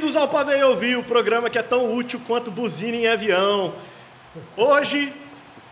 [0.00, 3.74] Bem-vindos ao Pavei Ouvir, o programa que é tão útil quanto buzina em avião.
[4.56, 5.12] Hoje,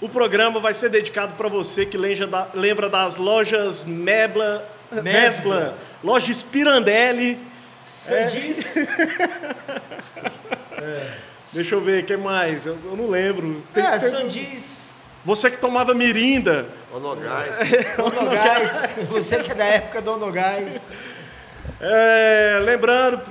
[0.03, 4.69] o programa vai ser dedicado para você que lembra das lojas Mebla,
[5.02, 7.41] Mesbla, lojas Pirandelli.
[7.87, 8.77] Sandis.
[8.77, 8.83] É.
[10.77, 11.10] é.
[11.51, 12.66] Deixa eu ver, o que mais?
[12.66, 13.65] Eu, eu, não lembro.
[13.73, 14.10] Tem, é, tem...
[14.10, 14.91] Sandis.
[15.24, 16.66] Você que tomava mirinda.
[16.92, 17.56] Onogás.
[17.97, 19.09] Onogás.
[19.09, 20.83] Você que é da época do Onogás.
[21.80, 23.23] É, lembrando,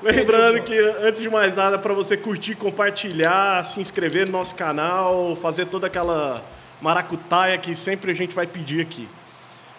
[0.00, 5.36] lembrando que antes de mais nada, para você curtir, compartilhar, se inscrever no nosso canal,
[5.42, 6.44] fazer toda aquela
[6.80, 9.08] maracutaia que sempre a gente vai pedir aqui.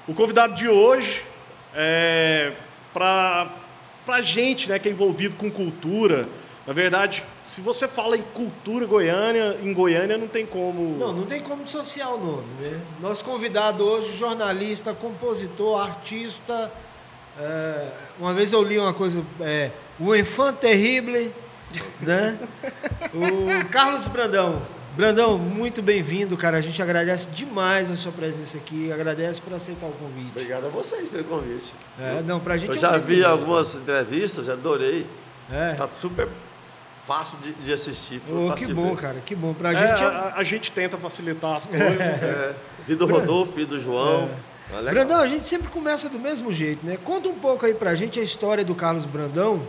[0.06, 1.24] O convidado de hoje
[1.74, 2.52] é
[2.94, 3.48] para
[4.08, 6.28] a gente, né, que é envolvido com cultura,
[6.68, 10.98] na verdade, se você fala em cultura goiânia, em Goiânia não tem como.
[10.98, 12.48] Não, não tem como dissociar o nome.
[12.60, 12.82] Né?
[13.00, 16.72] Nosso convidado hoje, jornalista, compositor, artista.
[17.40, 21.32] É, uma vez eu li uma coisa, é, o Enfant Terrible,
[22.02, 22.36] né?
[23.14, 24.62] o Carlos Brandão.
[24.96, 26.58] Brandão, muito bem-vindo, cara.
[26.58, 30.32] A gente agradece demais a sua presença aqui, agradece por aceitar o convite.
[30.32, 31.74] Obrigado a vocês pelo convite.
[32.00, 35.06] É, não, pra gente Eu é já vi algumas entrevistas, adorei.
[35.52, 35.74] É.
[35.74, 36.28] Tá super
[37.06, 38.22] fácil de, de assistir.
[38.30, 39.02] Oh, que bom, ver.
[39.02, 39.54] cara, que bom.
[39.54, 41.86] Pra é, gente, é a, a, gente tenta facilitar as coisas.
[41.96, 42.54] É.
[42.88, 44.30] Vi do Rodolfo, vi do João.
[44.72, 44.92] É.
[44.92, 46.98] Brandão, a gente sempre começa do mesmo jeito, né?
[47.04, 49.62] Conta um pouco aí pra gente a história do Carlos Brandão.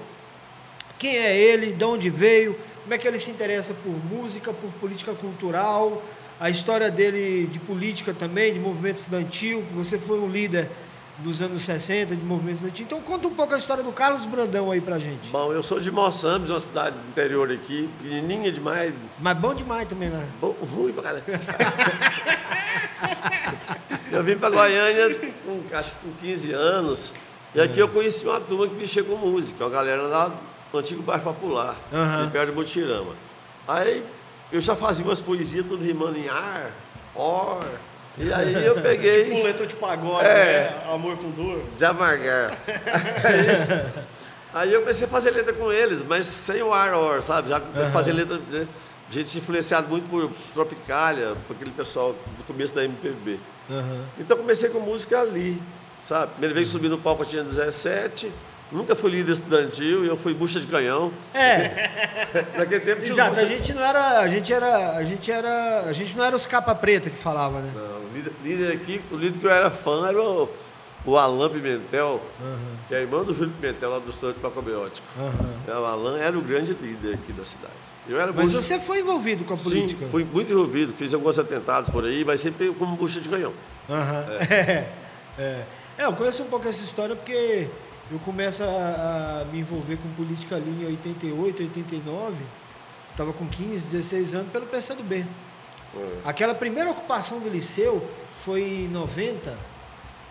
[0.98, 4.70] Quem é ele, de onde veio, como é que ele se interessa por música, por
[4.80, 6.02] política cultural,
[6.40, 9.64] a história dele de política também, de movimento estudantil.
[9.74, 10.70] Você foi um líder
[11.18, 12.92] dos anos 60, de movimentos antigos.
[12.92, 15.30] Então conta um pouco a história do Carlos Brandão aí pra gente.
[15.30, 18.92] Bom, eu sou de Moçambes, uma cidade do interior aqui, pequenininha demais.
[19.18, 20.26] Mas bom demais também, né?
[20.40, 21.24] Bom, ruim pra caralho.
[24.12, 27.14] eu vim pra Goiânia com, acho que com 15 anos,
[27.54, 30.30] e aqui eu conheci uma turma que mexia com música, uma galera lá
[30.70, 32.30] do antigo bairro popular, uhum.
[32.30, 33.14] perto de Botirama.
[33.66, 34.04] Aí
[34.52, 36.70] eu já fazia umas poesias tudo rimando em ar,
[37.14, 37.64] or,
[38.18, 39.24] e aí eu peguei.
[39.24, 40.92] tipo letra de pagode, é, né?
[40.92, 41.62] Amor com dor.
[41.76, 42.56] De amargar.
[44.52, 47.48] aí, aí, eu comecei a fazer letra com eles, mas sem o ar, or, sabe?
[47.50, 47.92] Já uhum.
[47.92, 48.38] fazer letra.
[48.50, 48.66] Né?
[49.10, 53.38] Gente influenciado muito por Tropicália, por aquele pessoal do começo da MPB.
[53.68, 54.04] Uhum.
[54.18, 55.62] Então comecei com música ali,
[56.02, 56.32] sabe?
[56.32, 58.32] Primeira vez que subi no palco eu tinha 17.
[58.70, 61.12] Nunca fui líder estudantil e eu fui bucha de canhão.
[61.32, 61.88] É.
[62.58, 63.42] Naquele tempo tinha Exato, bucha...
[63.42, 66.46] a gente não era, a gente era, a gente era, a gente não era os
[66.46, 67.70] capa preta que falava, né?
[67.74, 70.48] Não, o líder, líder aqui, o líder que eu era fã era o,
[71.04, 72.76] o Alain Pimentel, uhum.
[72.88, 75.06] que é irmão do Júlio Pimentel lá do Santo Macrobiótico.
[75.16, 75.80] Uhum.
[75.80, 77.72] O Alain era o grande líder aqui da cidade.
[78.08, 78.60] Eu era mas bucha...
[78.60, 80.04] você foi envolvido com a política?
[80.04, 83.52] Sim, fui muito envolvido, fiz alguns atentados por aí, mas sempre como bucha de canhão.
[83.88, 84.46] Uhum.
[84.50, 84.84] É.
[85.38, 85.64] é.
[85.98, 87.68] é, eu conheço um pouco essa história porque
[88.10, 92.36] eu começo a, a, me envolver com política ali em 88, 89,
[93.10, 95.24] estava com 15, 16 anos, pelo PCdoB.
[95.94, 96.18] É.
[96.24, 98.06] Aquela primeira ocupação do liceu
[98.44, 99.56] foi em 90.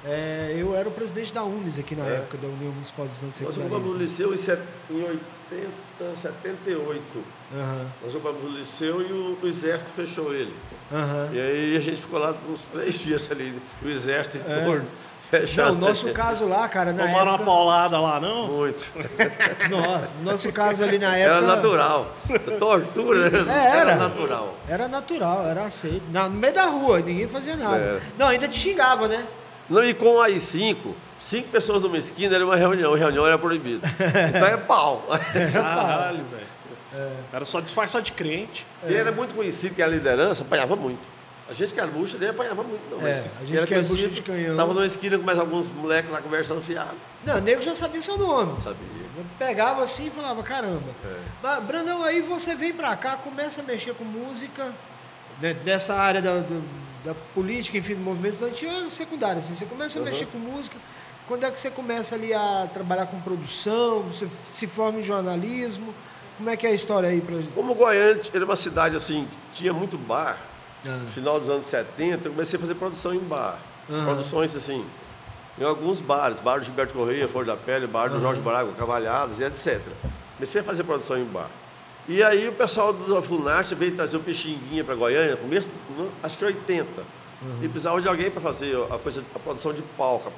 [0.06, 2.18] É, eu era o presidente da UNES aqui na é.
[2.18, 7.02] época, da União Municipal de Estudantes Nós ocupamos o liceu em 80, 78.
[7.18, 7.88] Uhum.
[8.04, 10.54] Nós ocupamos o liceu e o, o exército fechou ele.
[10.92, 11.34] Uhum.
[11.34, 14.64] E aí a gente ficou lá uns três dias ali, o exército em é.
[15.58, 17.44] Não, o nosso caso lá, cara, na Tomaram época...
[17.44, 18.48] uma paulada lá, não?
[18.48, 18.90] Muito.
[19.70, 21.38] Nossa, nosso caso ali na época...
[21.38, 22.16] Era natural.
[22.60, 23.40] Tortura, né?
[23.48, 23.92] É, era.
[23.92, 24.56] Era natural.
[24.68, 26.04] Era natural, era aceito.
[26.12, 27.76] No meio da rua, ninguém fazia nada.
[27.76, 28.02] Era.
[28.18, 29.26] Não, ainda te xingava, né?
[29.70, 33.38] Não, e com aí cinco, cinco pessoas numa esquina era uma reunião, a reunião era
[33.38, 33.88] proibida.
[34.30, 35.08] Então é pau.
[35.52, 36.56] Caralho, velho.
[36.94, 37.12] É.
[37.34, 38.66] Era só disfarçar de crente.
[38.88, 38.94] É.
[38.94, 41.15] era muito conhecido que a liderança apanhava muito.
[41.48, 43.06] A gente que era bucha nem apanhava muito, não.
[43.06, 44.58] É, a gente que era bucha de canhão.
[44.58, 46.96] Tava numa esquina com mais alguns moleques lá conversando fiado.
[47.24, 48.60] Não, o nego já sabia seu nome.
[48.60, 49.06] Sabia.
[49.16, 50.90] Eu pegava assim e falava, caramba.
[51.06, 51.20] É.
[51.44, 54.74] Mas, Brandão, aí você vem pra cá, começa a mexer com música,
[55.40, 56.64] né, nessa área da, do,
[57.04, 59.38] da política, enfim, do movimento estudantil, é secundário.
[59.38, 60.08] Assim, você começa a uhum.
[60.08, 60.76] mexer com música.
[61.28, 64.02] Quando é que você começa ali a trabalhar com produção?
[64.04, 65.94] Você se forma em jornalismo?
[66.38, 67.54] Como é que é a história aí pra gente?
[67.54, 70.38] Como Goiânia era uma cidade assim, que tinha muito bar,
[70.86, 73.60] no final dos anos 70, eu comecei a fazer produção em bar.
[73.90, 74.06] Uhum.
[74.06, 74.86] Produções assim,
[75.60, 78.22] em alguns bares, bar do Gilberto Correia, Flor da Pele, bar do uhum.
[78.22, 79.82] Jorge Braga, Cavalhadas e etc.
[80.36, 81.50] Comecei a fazer produção em bar.
[82.08, 85.70] E aí o pessoal do Funarte veio trazer o Pixinguinha para Goiânia, começo,
[86.22, 86.86] acho que 80.
[87.42, 87.60] Uhum.
[87.64, 90.32] E precisava de alguém para fazer a, coisa, a produção de palco.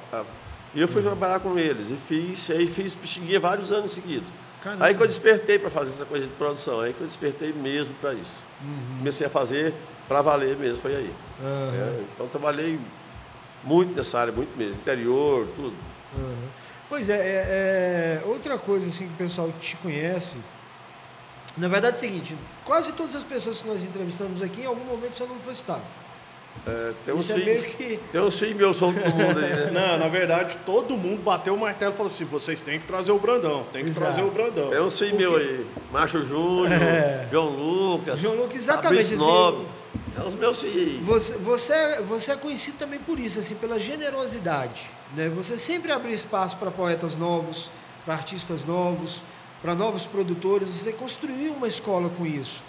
[0.74, 4.30] E eu fui trabalhar com eles e fiz, aí fiz Pixinguinha vários anos seguidos.
[4.62, 4.84] Caramba.
[4.84, 7.94] Aí que eu despertei para fazer essa coisa de produção, aí que eu despertei mesmo
[8.00, 8.42] para isso.
[8.62, 8.98] Uhum.
[8.98, 9.74] Comecei a fazer
[10.08, 11.14] para valer mesmo, foi aí.
[11.40, 11.74] Uhum.
[11.74, 12.80] É, então trabalhei
[13.62, 15.74] muito nessa área, muito mesmo, interior, tudo.
[16.16, 16.48] Uhum.
[16.88, 20.36] Pois é, é, é, outra coisa assim que o pessoal te conhece.
[21.56, 24.84] Na verdade é o seguinte, quase todas as pessoas que nós entrevistamos aqui, em algum
[24.84, 25.82] momento seu nome foi citado.
[26.68, 27.98] É, tem um sim, é que...
[28.12, 29.70] tem um sim meu som do mundo aí, né?
[29.72, 33.10] Não, na verdade, todo mundo bateu o martelo e falou assim: vocês têm que trazer
[33.10, 34.04] o Brandão, tem que Exato.
[34.04, 34.68] trazer o Brandão.
[34.68, 35.16] Tem um sim Porque...
[35.16, 35.66] meu aí.
[35.90, 37.26] Macho Júnior, é.
[37.30, 38.20] João Lucas.
[38.20, 39.14] João Lucas, exatamente.
[39.14, 39.66] Assim,
[40.18, 40.92] é os meus filhos.
[41.04, 44.90] Você, você, é, você é conhecido também por isso, assim, pela generosidade.
[45.16, 45.28] Né?
[45.28, 47.70] Você sempre abre espaço para poetas novos,
[48.04, 49.22] para artistas novos,
[49.62, 50.68] para novos produtores.
[50.70, 52.60] Você construiu uma escola com isso.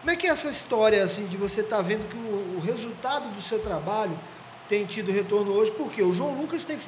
[0.00, 2.60] Como é que é essa história assim de você estar tá vendo que o, o,
[2.60, 4.18] resultado do seu trabalho
[4.68, 5.70] tem tido retorno hoje?
[5.72, 6.78] Porque o João Lucas tem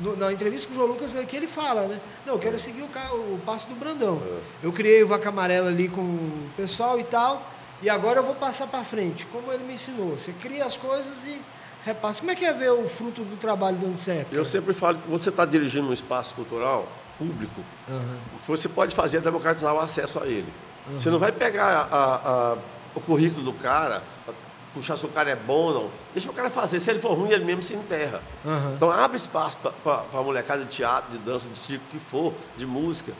[0.00, 2.00] no, na entrevista com o João Lucas aqui ele fala, né?
[2.24, 4.20] Não, eu quero seguir o, o passo do Brandão.
[4.24, 4.66] É.
[4.66, 7.46] Eu criei o Vaca Amarela ali com o pessoal e tal,
[7.82, 10.16] e agora eu vou passar para frente, como ele me ensinou.
[10.16, 11.38] Você cria as coisas e
[11.84, 12.20] repassa.
[12.20, 14.28] Como é que é ver o fruto do trabalho dando certo?
[14.28, 14.36] Cara?
[14.36, 18.18] Eu sempre falo que você está dirigindo um espaço cultural público, uhum.
[18.34, 20.50] o que você pode fazer é democratizar o acesso a ele.
[20.88, 20.98] Uhum.
[20.98, 22.56] Você não vai pegar a, a,
[22.94, 24.02] o currículo do cara,
[24.74, 25.90] puxar se o cara é bom ou não.
[26.12, 26.80] Deixa o cara fazer.
[26.80, 28.22] Se ele for ruim, ele mesmo se enterra.
[28.44, 28.74] Uhum.
[28.74, 32.66] Então abre espaço para a molecada de teatro, de dança, de circo, que for, de
[32.66, 33.12] música.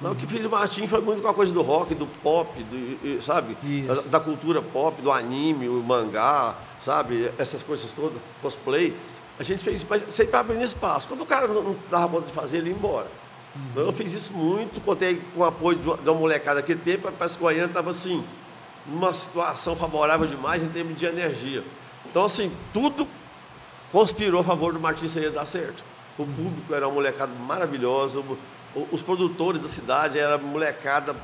[0.00, 2.50] Mas o que fez o Martim foi muito com a coisa do rock, do pop,
[2.64, 3.54] do, sabe?
[3.86, 7.30] Da, da, cultura pop, do anime, o mangá, sabe?
[7.36, 8.96] Essas coisas todas, cosplay.
[9.38, 11.06] A gente fez mas sempre abrindo espaço.
[11.06, 13.08] Quando o cara não dava conta de fazer, ele ia embora.
[13.54, 16.74] Então, eu fiz isso muito, contei com o apoio de uma, de uma molecada que
[16.74, 18.24] tempo, parece que o Goiânia estava assim,
[18.86, 21.64] numa situação favorável demais em termos de energia.
[22.06, 23.06] Então, assim, tudo
[23.90, 25.82] conspirou a favor do Martins ia dar certo.
[26.16, 28.22] O público era uma molecada maravilhosa,
[28.92, 31.16] os produtores da cidade era molecada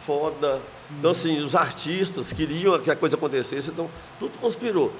[0.00, 0.60] foda.
[0.98, 4.92] Então, assim, os artistas queriam que a coisa acontecesse, então tudo conspirou.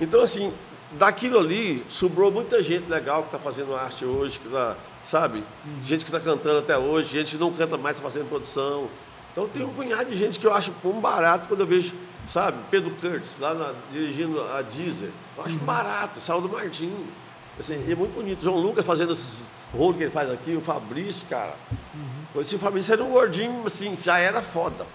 [0.00, 0.52] Então, assim,
[0.92, 5.38] daquilo ali sobrou muita gente legal que está fazendo arte hoje, que tá, sabe?
[5.38, 5.82] Uhum.
[5.84, 8.88] Gente que está cantando até hoje, gente que não canta mais, está fazendo produção.
[9.32, 11.94] Então tem um punhado de gente que eu acho um barato quando eu vejo,
[12.28, 15.10] sabe, Pedro Curtis, lá na, dirigindo a Deezer.
[15.36, 15.64] Eu acho uhum.
[15.64, 16.92] barato, saiu do Martim.
[17.58, 18.42] Assim, é muito bonito.
[18.42, 21.54] João Lucas fazendo esses rolos que ele faz aqui, o Fabrício, cara.
[21.94, 22.40] Uhum.
[22.40, 24.86] Esse Fabrício era um gordinho, assim, já era foda.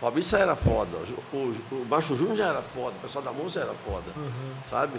[0.00, 0.96] Fabrício era foda.
[1.32, 1.36] O,
[1.70, 2.96] o, Macho Júnior já era foda.
[2.96, 4.10] O pessoal da moça era foda.
[4.16, 4.54] Uhum.
[4.64, 4.98] Sabe?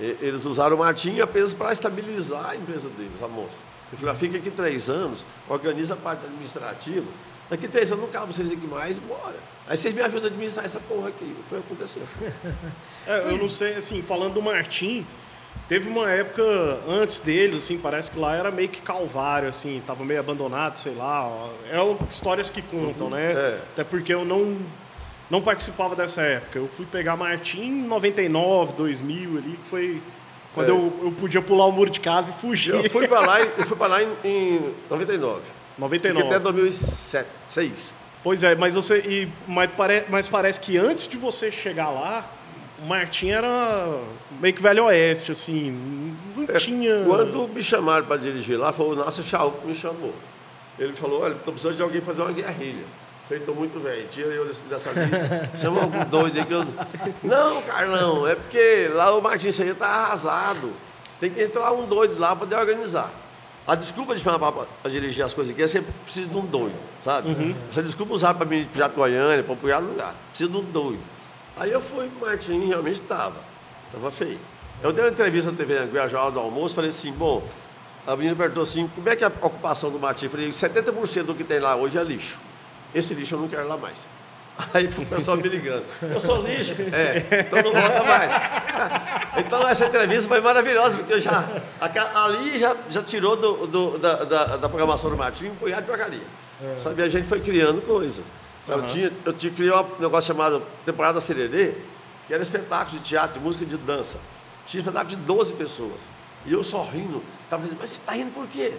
[0.00, 3.58] E, eles usaram o Martim apenas para estabilizar a empresa deles, a moça.
[3.92, 7.06] Eu falei, ah, fica aqui três anos, organiza a parte administrativa.
[7.48, 9.36] Daqui três anos não cabe vocês aqui mais, bora.
[9.68, 11.36] Aí vocês me ajudam a administrar essa porra aqui.
[11.48, 12.02] Foi o que aconteceu.
[13.06, 15.06] É, eu não sei, assim, falando do Martim,
[15.70, 16.42] Teve uma época
[16.88, 20.96] antes dele, assim, parece que lá era meio que calvário, assim, tava meio abandonado, sei
[20.96, 21.48] lá.
[21.70, 21.78] É
[22.10, 23.32] histórias que contam, uhum, né?
[23.32, 23.58] É.
[23.72, 24.58] Até porque eu não
[25.30, 26.58] não participava dessa época.
[26.58, 30.02] Eu fui pegar Martim em 99, 2000 ali, que foi
[30.52, 30.72] quando é.
[30.72, 32.74] eu, eu podia pular o muro de casa e fugir.
[32.74, 35.40] Eu fui para lá, eu fui para lá em, em 99.
[35.78, 36.20] 99.
[36.20, 37.94] Fiquei até 2006.
[38.24, 42.28] Pois é, mas você e mas, pare, mas parece que antes de você chegar lá,
[42.82, 44.00] o Martim era
[44.40, 47.04] meio que velho oeste, assim, não é, tinha...
[47.04, 50.14] Quando me chamaram para dirigir lá, foi o Nossa Chau que me chamou.
[50.78, 52.84] Ele falou, olha, estou precisando de alguém fazer uma guerrilha.
[53.28, 55.50] Falei, estou muito velho, tira eu dessa lista.
[55.60, 56.64] Chama algum doido aí que eu...
[57.22, 60.72] Não, Carlão, é porque lá o Martim aí está arrasado.
[61.20, 63.12] Tem que entrar um doido lá para poder organizar.
[63.66, 66.74] A desculpa de chamar para dirigir as coisas aqui é sempre preciso de um doido,
[66.98, 67.28] sabe?
[67.28, 67.54] Uhum.
[67.68, 70.14] Essa desculpa usar para mim para Goiânia, para apoiar lugar.
[70.30, 71.19] Preciso de um doido.
[71.60, 73.36] Aí eu fui, Martim realmente estava.
[73.88, 74.38] Estava feio.
[74.82, 75.76] Eu dei uma entrevista na TV
[76.16, 77.46] hora do almoço, falei assim, bom,
[78.06, 80.24] a menina perguntou assim, como é que é a ocupação do Martim?
[80.24, 82.40] Eu falei, 70% do que tem lá hoje é lixo.
[82.94, 84.08] Esse lixo eu não quero lá mais.
[84.72, 85.84] Aí o pessoal me ligando.
[86.00, 86.74] Eu sou lixo?
[86.92, 88.30] É, então não volta mais.
[89.36, 91.48] Então essa entrevista foi maravilhosa, porque eu já,
[92.14, 95.88] ali já, já tirou do, do da, da, da, programação do Martim um punhado de
[95.88, 96.20] porcaria.
[96.62, 96.78] É.
[96.78, 98.24] Sabe, a gente foi criando coisas.
[98.62, 98.84] Sabe, uhum.
[98.86, 101.74] Eu, tinha, eu tinha criado um negócio chamado Temporada Sererê,
[102.26, 104.18] que era espetáculo de teatro, de música e de dança.
[104.66, 106.08] Tinha espetáculo de 12 pessoas.
[106.46, 108.74] E eu só rindo, estava dizendo, mas você está rindo por quê?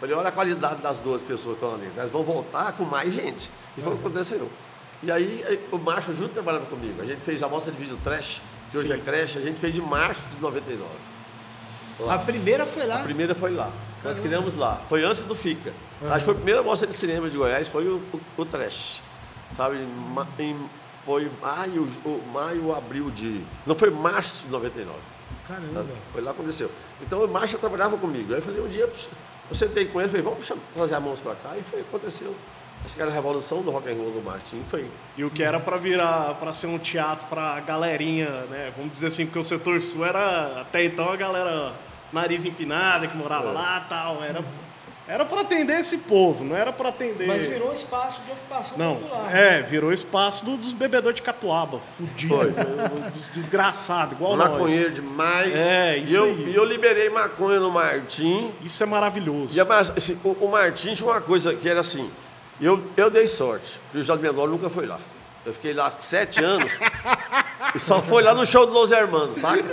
[0.00, 1.90] Falei, olha a qualidade das 12 pessoas que estão ali.
[1.96, 3.50] Elas vão voltar com mais gente.
[3.76, 4.50] E foi o que aconteceu.
[5.02, 7.00] E aí o Macho Júnior trabalhava comigo.
[7.00, 9.76] A gente fez a mostra de vídeo trash, que hoje é creche, a gente fez
[9.76, 10.84] em março de 99.
[12.00, 12.14] Lá.
[12.14, 13.00] A primeira foi lá?
[13.00, 13.70] A primeira foi lá.
[14.02, 14.80] Nós criamos lá.
[14.88, 15.72] Foi antes do FICA.
[16.00, 16.08] Uhum.
[16.08, 19.02] Acho que foi a primeira mostra de cinema de Goiás, foi o, o, o trash
[19.52, 19.78] sabe?
[20.38, 20.68] Em,
[21.04, 21.88] foi maio,
[22.32, 23.42] maio, abril de.
[23.66, 24.98] Não foi março de 99.
[25.46, 25.86] Caramba.
[26.12, 26.70] Foi lá que aconteceu.
[27.02, 28.32] Então o Marcha trabalhava comigo.
[28.32, 31.34] Aí eu falei, um dia eu sentei com ele, falei, vamos fazer a mãos para
[31.34, 31.56] cá.
[31.56, 32.34] E foi, aconteceu.
[32.84, 34.88] Acho que era a revolução do rock and roll do Martin, foi.
[35.16, 38.72] E o que era para virar, para ser um teatro para galerinha, né?
[38.74, 41.74] Vamos dizer assim, porque o setor sul era até então a galera
[42.10, 43.52] nariz empinada que morava é.
[43.52, 44.42] lá, tal, era
[45.10, 47.26] Era para atender esse povo, não era para atender.
[47.26, 49.34] Mas virou espaço de ocupação não, popular.
[49.34, 52.54] É, virou espaço do, dos bebedores de catuaba, fudido,
[53.12, 54.94] dos desgraçados, igual Maconheiro nós.
[54.94, 55.60] demais.
[55.60, 56.50] É, isso e eu, aí.
[56.50, 58.52] E eu liberei maconha no Martim.
[58.62, 59.52] Isso é maravilhoso.
[59.52, 62.08] E a, assim, o, o Martim tinha uma coisa que era assim.
[62.60, 65.00] Eu, eu dei sorte, porque o Jorge Menor nunca foi lá.
[65.44, 66.78] Eu fiquei lá sete anos
[67.74, 69.64] e só foi lá no show do Los Hermanos, saca?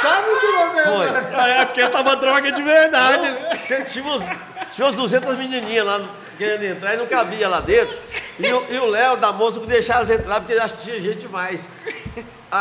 [0.00, 1.06] Só no de Los Foi.
[1.06, 1.46] Hermanos.
[1.46, 3.84] É, porque tava droga de verdade, né?
[3.84, 4.24] Tinha uns,
[4.70, 6.08] tinha uns 200 menininhas lá
[6.38, 7.96] querendo entrar e não cabia lá dentro.
[8.38, 11.68] E, o- Léo da moça não deixava elas entrar porque que tinha gente demais.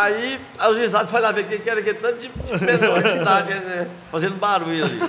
[0.04, 3.10] Aí os juizados foram lá ver quem que era aquele tanto de de menor de
[3.22, 3.88] idade, né?
[4.12, 5.00] Fazendo barulho ali.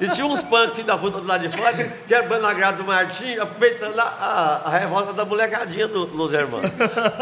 [0.00, 1.72] E tinha uns punk, filho da puta do lado de fora,
[2.08, 6.70] quebrando a grade do Martim, aproveitando a, a, a revolta da molecadinha do Los Hermanos.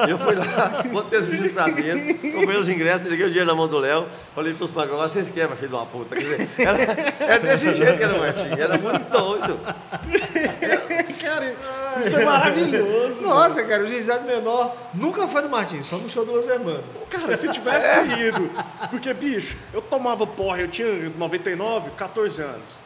[0.09, 3.55] Eu fui lá, botei os meninos pra dentro, comprei os ingressos, liguei o dinheiro na
[3.55, 6.17] mão do Léo, falei pros punk, agora vocês quebram, filho de uma puta.
[6.17, 9.61] Quer dizer, era, era desse jeito que era o Martim, era muito doido.
[11.21, 11.55] Cara,
[12.01, 13.23] isso é maravilhoso.
[13.23, 16.85] Nossa, cara, o juizado menor nunca foi no Martins, só no show do Los Hermanos.
[17.11, 18.51] Cara, se tivesse ido.
[18.91, 22.85] Porque, bicho, eu tomava porra, eu tinha 99, 14 anos.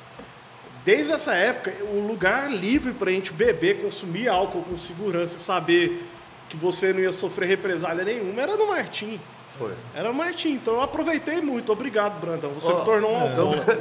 [0.85, 6.03] Desde essa época, o lugar livre pra gente beber, consumir álcool com segurança e saber
[6.49, 9.21] que você não ia sofrer represália nenhuma era no Martim.
[9.59, 9.73] Foi.
[9.95, 10.53] Era no Martim.
[10.53, 11.71] Então eu aproveitei muito.
[11.73, 12.53] Obrigado, Brandão.
[12.53, 13.79] Você Ó, me tornou um alcoólatra.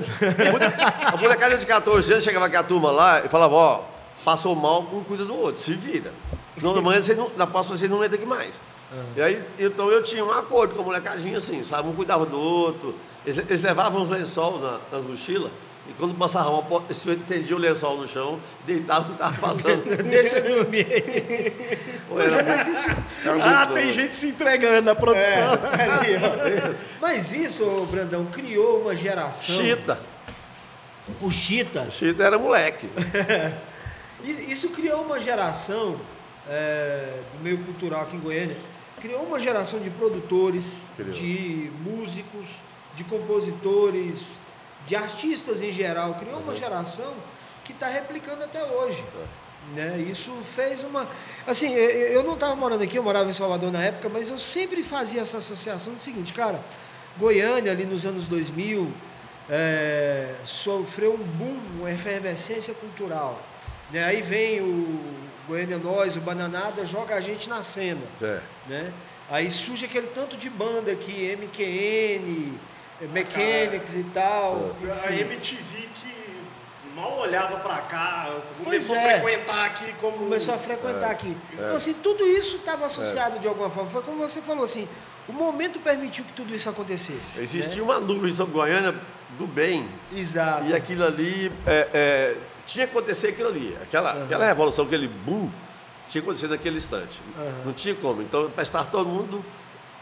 [1.06, 3.84] A molecada de 14 anos chegava com a turma lá e falava, ó,
[4.26, 6.12] passou mal, um cuida do outro, se vira.
[6.58, 8.60] Senão amanhã, você não, na próxima você não entra aqui mais.
[9.16, 11.90] E aí, então eu tinha um acordo com a molecadinha assim, sabe?
[11.90, 12.96] Um cuidava do outro.
[13.26, 15.52] Eles, eles levavam os lençol na, nas mochilas
[15.90, 19.84] e quando passavam uma porta, eles estendiam o lençol no chão, deitavam e estavam passando.
[20.04, 20.86] Deixa eu dormir.
[22.10, 22.90] Pô, era Mas isso,
[23.24, 23.82] era muito Ah, doido.
[23.84, 25.54] tem gente se entregando na produção.
[25.54, 26.76] ali, ó.
[27.02, 29.56] Mas isso, Brandão, criou uma geração.
[29.56, 29.98] Chita.
[31.22, 31.90] O Chita.
[31.90, 32.90] Chita era moleque.
[34.24, 35.96] Isso isso criou uma geração
[36.50, 38.58] é, do meio cultural aqui em Goiânia.
[39.02, 41.12] Criou uma geração de produtores, Criou.
[41.14, 42.48] de músicos,
[42.96, 44.38] de compositores,
[44.88, 46.16] de artistas em geral.
[46.16, 47.14] Criou uma geração
[47.64, 49.04] que está replicando até hoje.
[49.76, 50.00] Né?
[50.10, 51.08] Isso fez uma.
[51.46, 54.38] Assim, eu- eu não estava morando aqui, eu morava em Salvador na época, mas eu
[54.40, 56.60] sempre fazia essa associação do seguinte, cara,
[57.18, 58.92] Goiânia, ali nos anos 2000,
[59.50, 63.42] é, sofreu um boom, uma efervescência cultural.
[63.92, 64.04] Né?
[64.04, 65.00] Aí vem o
[65.48, 68.02] Goiânia Nós, o Bananada, joga a gente na cena.
[68.22, 68.42] É.
[68.68, 68.94] Né?
[69.30, 72.58] Aí surge aquele tanto de banda aqui, MQN,
[73.12, 74.76] Mechanics e tal.
[75.04, 75.22] A enfim.
[75.22, 76.38] MTV que
[76.96, 79.00] mal olhava pra cá, começou é.
[79.00, 80.18] a frequentar aqui como.
[80.18, 81.36] começou a frequentar aqui.
[81.54, 83.90] Então, assim, tudo isso estava associado de alguma forma.
[83.90, 84.88] Foi como você falou, assim,
[85.28, 87.40] o momento permitiu que tudo isso acontecesse.
[87.40, 87.84] Existia né?
[87.84, 88.96] uma nuvem sobre Goiânia
[89.38, 89.88] do bem.
[90.16, 90.66] Exato.
[90.66, 93.76] E aquilo ali, é, é, tinha que acontecer aquilo ali.
[93.82, 95.50] Aquela, aquela revolução, aquele boom,
[96.08, 97.20] tinha que acontecer naquele instante.
[97.66, 98.22] Não tinha como.
[98.22, 99.44] Então, para estar todo mundo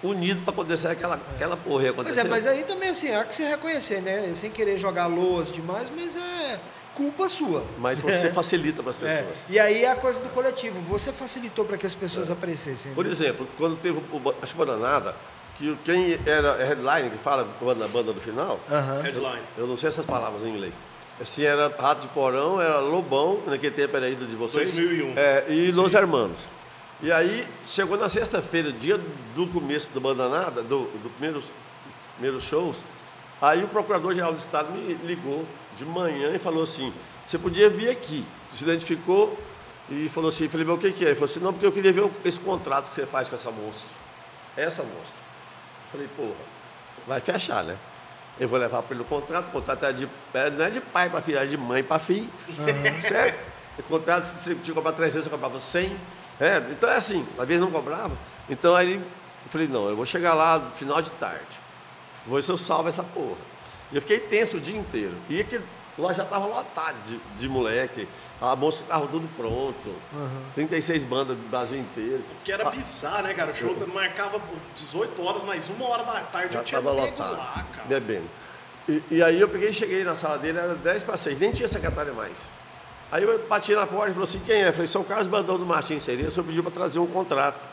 [0.03, 2.19] unido para acontecer aquela, aquela porra acontecer.
[2.19, 4.31] é, mas aí também, assim, há que se reconhecer, né?
[4.34, 6.60] Sem querer jogar loas demais, mas é
[6.93, 7.63] culpa sua.
[7.79, 9.07] Mas você facilita para as É.
[9.17, 9.39] pessoas.
[9.50, 10.79] E aí é a coisa do coletivo.
[10.89, 12.93] Você facilitou para que as pessoas aparecessem.
[12.93, 15.15] Por exemplo, quando teve o, o acho que Bananada,
[15.57, 19.01] que quem era é headline, que fala banda, banda do final, Aham.
[19.01, 19.41] Headline.
[19.57, 20.74] eu não sei essas palavras em inglês.
[21.19, 24.75] Assim, era Rato de Porão, era Lobão, naquele tempo era Ida de vocês.
[24.75, 25.13] 2001.
[25.17, 26.50] É, e Los Hermanos.
[27.01, 29.00] E aí, chegou na sexta-feira, dia
[29.34, 31.43] do começo do Bandanada, do, do primeiro,
[32.15, 32.84] primeiros shows,
[33.41, 35.45] aí o Procurador-Geral do Estado me ligou
[35.77, 36.93] de manhã e falou assim,
[37.24, 38.25] você podia vir aqui.
[38.50, 39.38] Se identificou
[39.89, 41.10] e falou assim, falei, mas o que, que é?
[41.10, 43.51] Ele falou assim, não, porque eu queria ver esse contrato que você faz com essa
[43.51, 43.98] monstro.
[44.55, 45.19] Essa monstro.
[45.91, 46.36] Falei, porra,
[47.07, 47.77] vai fechar, né?
[48.39, 50.82] Eu vou levar para ele o contrato, o contrato é de, é, não é de
[50.82, 52.30] pai para filho, é de mãe para filho.
[53.01, 53.39] Certo?
[53.80, 55.98] O contrato, se tinha que comprar 300, eu comprava 100.
[56.39, 58.18] É, então é assim, às vezes não cobrava.
[58.50, 61.60] Então aí eu falei, não, eu vou chegar lá no final de tarde.
[62.25, 63.38] Vou ver se eu salvo essa porra.
[63.92, 65.13] E eu fiquei tenso o dia inteiro.
[65.30, 65.62] E que
[65.98, 68.08] lá já estava lotado de, de moleque.
[68.42, 69.96] A moça estava tudo pronto.
[70.54, 72.24] 36 bandas do Brasil inteiro.
[72.44, 73.52] Que era bizarro, né, cara?
[73.52, 76.96] O show marcava por 18 horas, mas uma hora da tarde Já eu tinha estava
[76.96, 77.88] nego lotado, lá, cara.
[77.88, 78.30] bebendo.
[78.88, 81.52] E, e aí eu peguei e cheguei na sala dele, era 10 para 6, nem
[81.52, 82.52] tinha secretária mais.
[83.12, 84.68] Aí eu bati na porta e falou assim, quem é?
[84.70, 87.68] Eu falei, são Carlos Bandão do Martins Seria, o senhor pediu para trazer um contrato.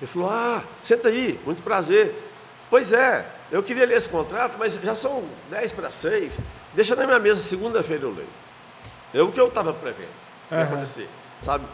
[0.00, 2.14] Ele falou, ah, senta aí, muito prazer.
[2.68, 6.40] Pois é, eu queria ler esse contrato, mas já são 10 para 6,
[6.74, 8.28] deixa na minha mesa, segunda-feira eu leio.
[9.14, 10.10] É o que eu estava prevendo
[10.48, 11.08] que ia acontecer,
[11.42, 11.64] sabe?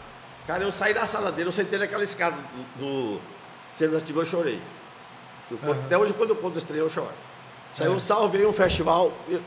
[0.47, 2.35] Cara, eu saí da sala dele, eu sentei naquela escada
[2.77, 3.21] do, do
[3.73, 4.61] Centro Ativo, eu chorei.
[5.49, 7.11] Eu conto- Até hoje, quando eu conto esse trem, eu choro.
[7.71, 9.11] Saiu um salve aí, um festival.
[9.27, 9.41] Eu,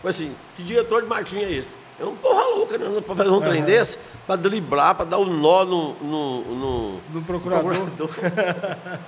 [0.00, 1.78] foi assim, que diretor de marketing é esse?
[2.00, 3.00] É um porra louca, né?
[3.00, 3.40] Para fazer um uhum.
[3.40, 7.88] trem desse, para driblar, para dar um nó no, no, no, no procurador.
[7.96, 8.10] procurador.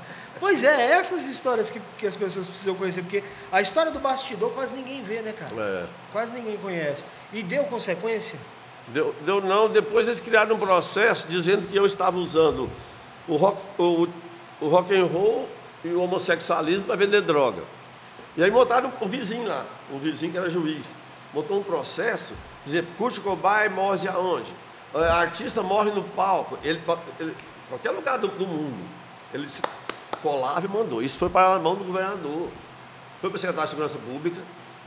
[0.41, 4.51] pois é, essas histórias que, que as pessoas precisam conhecer, porque a história do bastidor
[4.53, 5.53] quase ninguém vê, né, cara?
[5.57, 5.87] É.
[6.13, 7.05] Quase ninguém conhece.
[7.33, 8.39] E deu consequência?
[8.89, 9.69] Deu, deu não.
[9.69, 12.71] Depois eles criaram um processo dizendo que eu estava usando
[13.27, 14.07] o rock, o,
[14.61, 15.49] o rock and roll
[15.83, 17.63] e o homossexualismo para vender droga.
[18.37, 20.95] E aí montaram o vizinho lá, um vizinho que era juiz.
[21.33, 24.53] Montou um processo dizer, Kurt Cobain morre aonde?
[24.93, 26.81] O artista morre no palco, ele,
[27.19, 27.35] ele
[27.69, 28.89] qualquer lugar do, do, mundo.
[29.33, 29.47] Ele
[30.25, 31.03] colava e mandou.
[31.03, 32.49] Isso foi para a mão do governador.
[33.21, 34.41] Foi para o secretário de Segurança Pública.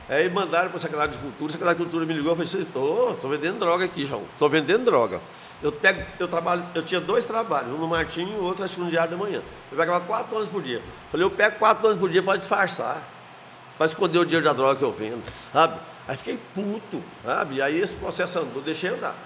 [0.08, 1.48] Aí mandaram para o secretário de Cultura.
[1.48, 2.62] O secretário de Cultura me ligou e falou assim:
[3.14, 4.24] estou vendendo droga aqui, João.
[4.32, 5.20] Estou vendendo droga.
[5.62, 8.88] Eu, pego, eu, trabalho, eu tinha dois trabalhos, um no Martinho e outro que no
[8.88, 9.42] Diário da Manhã.
[9.70, 10.80] Eu pegava quatro anos por dia.
[11.10, 13.02] Falei, eu pego quatro anos por dia para disfarçar,
[13.76, 15.80] para esconder o dinheiro da droga que eu vendo, sabe?
[16.06, 17.60] Aí fiquei puto, sabe?
[17.60, 19.16] Aí esse processo andou, deixei andar.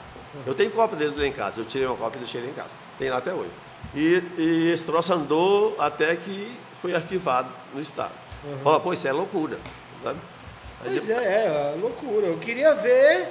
[0.47, 2.75] Eu tenho cópia dele em casa, eu tirei uma cópia e deixei ele em casa.
[2.99, 3.51] Tem lá até hoje.
[3.95, 8.13] E, e esse troço andou até que foi arquivado no Estado.
[8.45, 8.59] Uhum.
[8.59, 9.59] Fala, pô, isso é loucura.
[10.03, 10.19] Sabe?
[10.81, 11.27] Aí pois depois...
[11.27, 12.27] é, é loucura.
[12.27, 13.29] Eu queria ver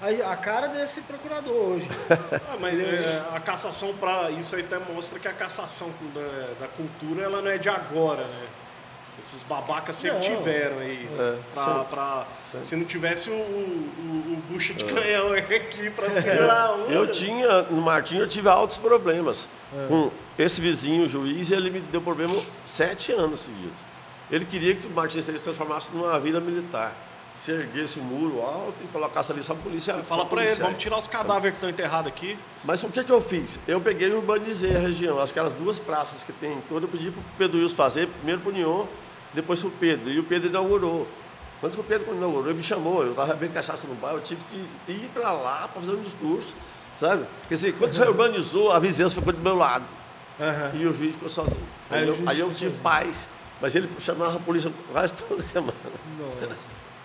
[0.00, 1.88] a, a cara desse procurador hoje.
[2.50, 6.68] ah, mas é, a cassação, para isso aí até mostra que a cassação da, da
[6.68, 8.46] cultura ela não é de agora, né?
[9.22, 10.36] Esses babacas sempre não.
[10.36, 11.08] tiveram aí.
[11.16, 12.26] É, pra, pra,
[12.60, 14.88] se não tivesse o, o, o bucha de é.
[14.88, 19.48] canhão aqui para segurar a Eu tinha, no Martinho, eu tive altos problemas.
[19.72, 19.86] É.
[19.86, 23.78] Com esse vizinho, o juiz, e ele me deu problema sete anos seguidos.
[24.30, 26.92] Ele queria que o Martinho se transformasse numa vila militar.
[27.36, 29.94] Se erguesse um muro alto e colocasse ali só a polícia.
[30.04, 32.38] Fala para ele, vamos tirar os cadáveres que estão enterrados aqui.
[32.62, 33.58] Mas o que, que eu fiz?
[33.66, 35.20] Eu peguei e urbanizei a região.
[35.20, 38.40] Aquelas duas praças que tem em todo, eu pedi para o Pedro Wilson fazer, primeiro
[38.40, 38.88] para o
[39.34, 40.10] depois para o Pedro.
[40.10, 41.08] E o Pedro inaugurou.
[41.60, 44.42] Quando o Pedro inaugurou, ele me chamou, eu estava bebendo cachaça no bairro, eu tive
[44.50, 46.54] que ir para lá para fazer um discurso,
[46.98, 47.24] sabe?
[47.40, 49.84] Porque assim, quando você urbanizou, a vizinhança ficou do meu lado.
[50.40, 50.80] Uhum.
[50.80, 51.62] E o juiz ficou sozinho.
[51.88, 52.82] Aí, eu, aí eu tive sozinho.
[52.82, 53.28] paz.
[53.60, 55.72] Mas ele chamava a polícia quase toda semana.
[56.18, 56.56] Nossa.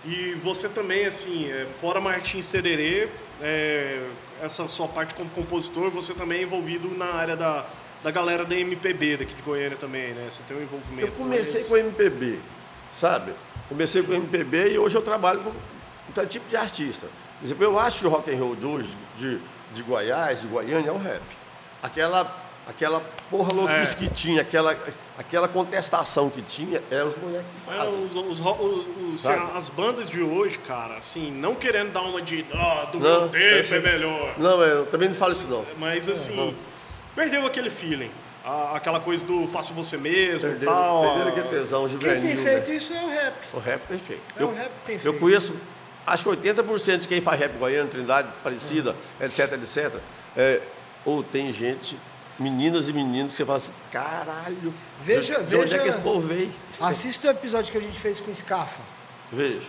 [0.04, 3.08] E você também, assim, é, fora Martins Sererê,
[3.42, 4.08] é,
[4.40, 7.66] essa sua parte como compositor, você também é envolvido na área da,
[8.02, 10.28] da galera da MPB daqui de Goiânia também, né?
[10.30, 11.08] Você tem um envolvimento.
[11.08, 12.38] Eu comecei com, com MPB,
[12.92, 13.32] sabe?
[13.68, 15.52] Comecei com MPB e hoje eu trabalho com
[16.14, 17.08] todo tipo de artista.
[17.38, 19.40] Por exemplo, eu acho que o rock and roll de hoje, de,
[19.74, 21.22] de Goiás, de Goiânia, é um rap.
[21.82, 23.00] Aquela aquela
[23.30, 23.98] porra louquice é.
[23.98, 24.76] que tinha, aquela,
[25.16, 27.94] aquela contestação que tinha, é os moleques que é, fazem.
[27.94, 28.40] É, os, os,
[29.14, 33.20] os, as bandas de hoje, cara, assim, não querendo dar uma de ah, do não,
[33.22, 34.34] meu tempo é melhor.
[34.36, 35.64] Não, eu também não falo isso não.
[35.78, 36.54] Mas assim,
[37.16, 38.10] perdeu aquele feeling.
[38.72, 41.02] Aquela coisa do faça você mesmo e tal.
[41.02, 42.20] Perderam aquele tesão juvenil.
[42.22, 42.76] Quem tem feito né?
[42.76, 43.34] isso é o rap.
[43.52, 44.22] O rap tem feito.
[44.36, 45.06] É eu, o rap tem feito.
[45.06, 45.54] Eu conheço,
[46.06, 50.00] acho que 80% de quem faz rap goiano, Trindade, Parecida, etc, etc,
[50.34, 50.62] é,
[51.04, 51.98] ou tem gente
[52.38, 54.72] meninas e meninos que você fala assim, caralho,
[55.02, 56.52] veja, de, de veja, onde é que esse povo veio?
[56.80, 58.80] Assista o episódio que a gente fez com o Scafa.
[59.32, 59.66] Veja.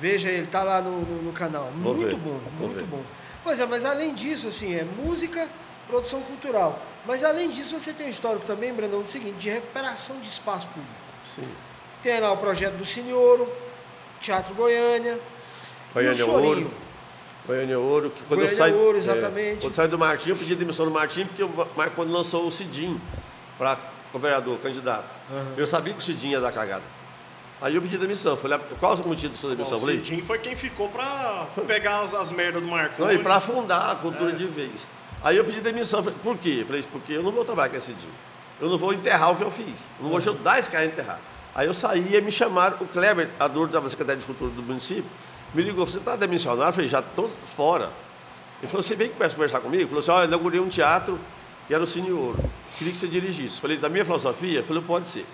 [0.00, 1.70] Veja ele, tá lá no, no, no canal.
[1.76, 2.16] Vou muito ver.
[2.16, 2.84] bom, Vou muito ver.
[2.84, 3.02] bom.
[3.42, 5.48] Pois é, mas além disso, assim, é música,
[5.86, 6.80] produção cultural.
[7.06, 10.66] Mas além disso, você tem um histórico também, Brandão, do seguinte, de recuperação de espaço
[10.68, 10.94] público.
[11.24, 11.48] Sim.
[12.02, 13.48] Tem lá o projeto do Senhor,
[14.20, 15.18] Teatro Goiânia.
[15.94, 16.70] Goiânia Ouro.
[17.48, 18.72] Goiânia Ouro, que quando Goiânia eu saí.
[18.74, 19.58] Ouro, é, exatamente.
[19.58, 22.46] É, quando saí do Martim, eu pedi demissão do Martim, porque o Marco quando lançou
[22.46, 23.00] o Cidim
[23.56, 23.78] para
[24.12, 25.08] governador, candidato.
[25.30, 25.54] Uhum.
[25.56, 26.84] Eu sabia que o Cidim ia dar cagada.
[27.60, 28.36] Aí eu pedi demissão.
[28.36, 29.78] Falei, ah, qual o motivo da sua demissão?
[29.78, 33.02] Bom, o Cidim foi quem ficou para pegar as, as merdas do Marco.
[33.02, 34.34] Não, e para afundar a cultura é.
[34.34, 34.86] de vez.
[35.24, 36.02] Aí eu pedi demissão.
[36.02, 36.64] Falei, por quê?
[36.66, 38.10] Falei, porque eu não vou trabalhar com esse Cidim.
[38.60, 39.86] Eu não vou enterrar o que eu fiz.
[39.98, 41.20] Eu não vou ajudar esse cara a enterrar.
[41.54, 44.62] Aí eu saí e me chamaram, o Kleber, a dor da Secretaria de Cultura do
[44.62, 45.10] município,
[45.54, 46.68] me ligou, você está demissionário?
[46.68, 47.90] Eu falei, já estou fora.
[48.60, 49.82] Ele falou, você vem que conversar comigo?
[49.82, 51.18] Ele falou assim, olha, eu inaugurei um teatro
[51.66, 52.38] que era o Cine Ouro.
[52.76, 53.60] Queria que você dirigisse.
[53.60, 54.62] Falei, da minha filosofia?
[54.62, 55.26] Falei, pode ser.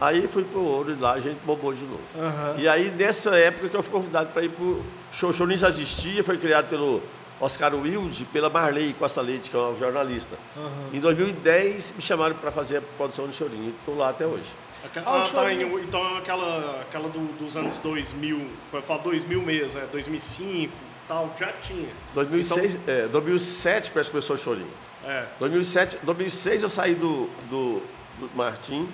[0.00, 2.00] Aí fui para o Ouro e lá a gente bobou de novo.
[2.14, 2.58] Uhum.
[2.58, 5.32] E aí, nessa época que eu fui convidado para ir para o show.
[5.32, 7.02] Show já existia, foi criado pelo
[7.40, 10.36] Oscar Wilde pela Marley Costa Leite, que é uma jornalista.
[10.56, 10.90] Uhum.
[10.92, 13.74] Em 2010, me chamaram para fazer a produção de Chorinho.
[13.80, 14.50] Estou lá até hoje.
[14.84, 18.40] Ah, ah tá, então aquela, aquela do, dos anos 2000,
[18.72, 20.72] eu falo 2000 mesmo, é 2005
[21.08, 21.88] tal, já tinha.
[22.14, 24.70] 2006, então, é, 2007 parece que começou o chorinho.
[25.04, 25.24] É.
[25.38, 27.82] 2007, 2006 eu saí do, do,
[28.18, 28.88] do Martim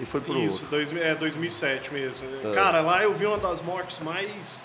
[0.00, 2.28] e fui pro Isso, dois, é 2007 mesmo.
[2.44, 2.54] É.
[2.54, 4.64] Cara, lá eu vi uma das mortes mais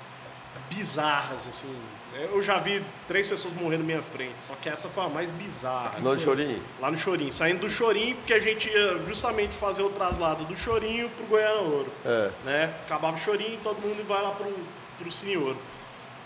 [0.70, 1.76] bizarras, assim.
[2.16, 5.32] Eu já vi três pessoas morrendo na minha frente, só que essa foi a mais
[5.32, 6.00] bizarra.
[6.00, 6.62] No Chorinho?
[6.80, 7.32] Lá no Chorinho.
[7.32, 11.62] Saindo do Chorinho, porque a gente ia justamente fazer o traslado do Chorinho pro Goiânia
[11.62, 11.92] Ouro.
[12.06, 12.32] É.
[12.46, 12.74] Né?
[12.86, 14.54] Acabava o Chorinho, todo mundo vai lá pro,
[15.00, 15.58] pro Cine Ouro.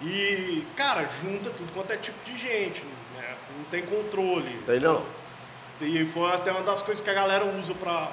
[0.02, 2.84] E, cara, junta tudo quanto é tipo de gente,
[3.16, 3.36] né?
[3.58, 4.62] Não tem controle.
[4.66, 5.04] Tem não.
[5.82, 8.12] E foi até uma das coisas que a galera usa pra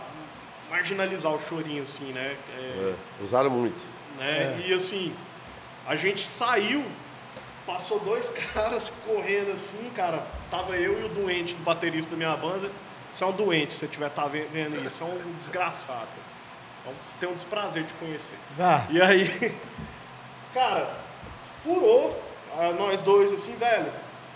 [0.70, 2.36] marginalizar o chorinho, assim, né?
[2.56, 3.78] É, é, usaram muito.
[4.18, 4.64] Né?
[4.66, 5.14] E assim,
[5.86, 6.84] a gente saiu,
[7.66, 10.26] passou dois caras correndo assim, cara.
[10.50, 12.70] Tava eu e o doente do baterista da minha banda.
[13.10, 16.08] Você é um doente, se você estiver tá vendo isso, é um desgraçado.
[16.80, 18.36] Então, tem um desprazer de conhecer.
[18.58, 18.86] Ah.
[18.90, 19.56] E aí,
[20.52, 20.94] cara,
[21.62, 22.22] furou
[22.78, 23.92] nós dois assim, velho.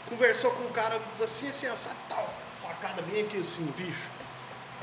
[0.08, 4.08] Conversou com o cara assim, assim, essa tal, facada bem aqui assim, bicho.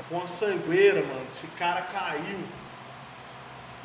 [0.08, 1.26] Com uma sangueira, mano.
[1.28, 2.38] Esse cara caiu.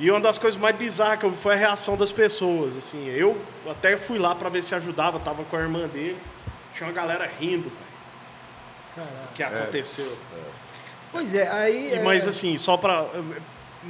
[0.01, 2.75] E uma das coisas mais bizarras que eu vi foi a reação das pessoas.
[2.75, 6.17] Assim, eu até fui lá para ver se ajudava, tava com a irmã dele.
[6.73, 9.07] Tinha uma galera rindo, velho.
[9.25, 10.17] O que aconteceu.
[10.33, 10.43] É, é.
[11.11, 11.89] Pois é, aí.
[11.89, 12.03] E, é...
[12.03, 13.05] Mas assim, só para.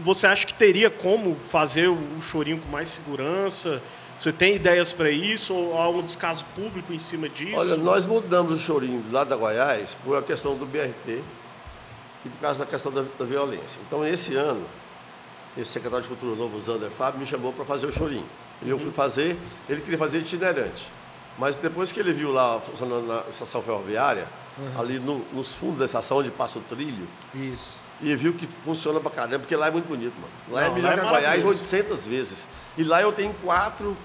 [0.03, 3.81] Você acha que teria como fazer o chorinho com mais segurança?
[4.17, 7.55] Você tem ideias para isso ou há um descaso público em cima disso?
[7.55, 11.23] Olha, nós mudamos o chorinho lado da Goiás por a questão do BRT
[12.25, 13.79] e por causa da questão da, da violência.
[13.87, 14.65] Então, esse ano,
[15.57, 18.25] esse secretário de Cultura novo, Zander Fábio, me chamou para fazer o chorinho.
[18.61, 19.37] E eu fui fazer,
[19.67, 20.87] ele queria fazer itinerante.
[21.37, 24.79] Mas depois que ele viu lá funcionando na estação ferroviária, uhum.
[24.79, 27.75] ali no, nos fundos da estação onde passa o trilho, Isso.
[28.01, 30.33] e viu que funciona pra caramba, porque lá é muito bonito, mano.
[30.49, 32.47] Lá é Não, é melhor lá é que a Goiás 800 vezes.
[32.77, 33.97] E lá eu tenho quatro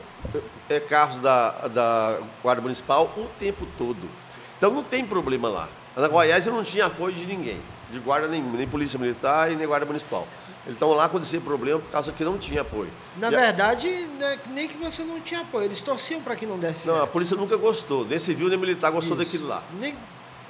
[0.68, 4.08] é, carros da, da Guarda Municipal o tempo todo.
[4.56, 5.68] Então não tem problema lá.
[5.94, 9.56] Na Goiás eu não tinha apoio de ninguém de guarda nenhuma, nem polícia militar e
[9.56, 10.26] nem guarda municipal.
[10.66, 12.90] Eles estão lá quando esse problema por causa que não tinha apoio.
[13.16, 13.88] Na e verdade,
[14.20, 14.50] a...
[14.50, 16.96] nem que você não tinha apoio, eles torciam para que não desse não, certo.
[16.96, 19.24] Não, a polícia nunca gostou, nem civil nem militar gostou Isso.
[19.24, 19.62] daquilo lá.
[19.78, 19.90] Nem...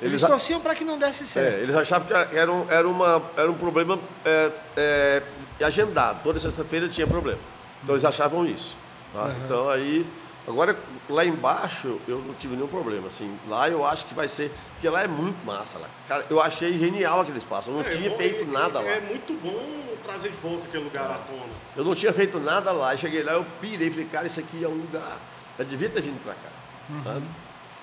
[0.01, 1.55] Eles, eles torciam para que não desse certo.
[1.55, 5.23] É, eles achavam que era um, era uma, era um problema é, é,
[5.63, 6.21] agendado.
[6.23, 7.39] Toda sexta-feira tinha problema.
[7.83, 8.77] Então eles achavam isso.
[9.13, 9.25] Tá?
[9.25, 9.35] Uhum.
[9.45, 10.07] Então aí
[10.47, 10.79] Agora,
[11.11, 13.37] lá embaixo, eu não tive nenhum problema, assim.
[13.49, 14.53] Lá eu acho que vai ser...
[14.75, 15.89] Porque lá é muito massa, lá.
[16.07, 17.71] Cara, eu achei genial aquele espaço.
[17.71, 18.91] Eu não é, tinha bom, feito é, nada é, lá.
[18.91, 21.53] É muito bom trazer de volta aquele lugar à tona.
[21.77, 22.95] Eu não tinha feito nada lá.
[22.95, 23.91] Eu cheguei lá, eu pirei.
[23.91, 25.19] Falei, cara, isso aqui é um lugar...
[25.59, 26.51] Eu devia ter vindo pra cá.
[26.91, 27.23] Uhum.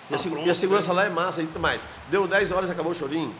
[0.09, 1.01] E, a, tá pronto, e, a, segurança né?
[1.01, 1.41] lá é massa.
[1.41, 3.33] E mais, deu 10 horas, acabou o chorinho.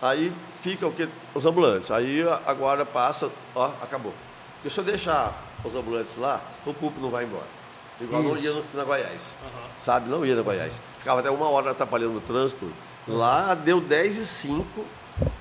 [0.00, 1.08] Aí fica o que?
[1.34, 1.90] Os ambulantes.
[1.90, 4.12] Aí a guarda passa, ó, acabou.
[4.56, 5.32] Porque se eu deixar
[5.64, 7.61] os ambulantes lá, o público não vai embora.
[8.02, 8.30] Igual Isso.
[8.32, 9.34] não ia na Goiás.
[9.42, 9.70] Uhum.
[9.78, 10.08] Sabe?
[10.08, 10.80] Não ia na Goiás.
[10.98, 12.64] Ficava até uma hora atrapalhando o trânsito.
[13.06, 13.16] Uhum.
[13.16, 14.84] Lá deu 10 e 5,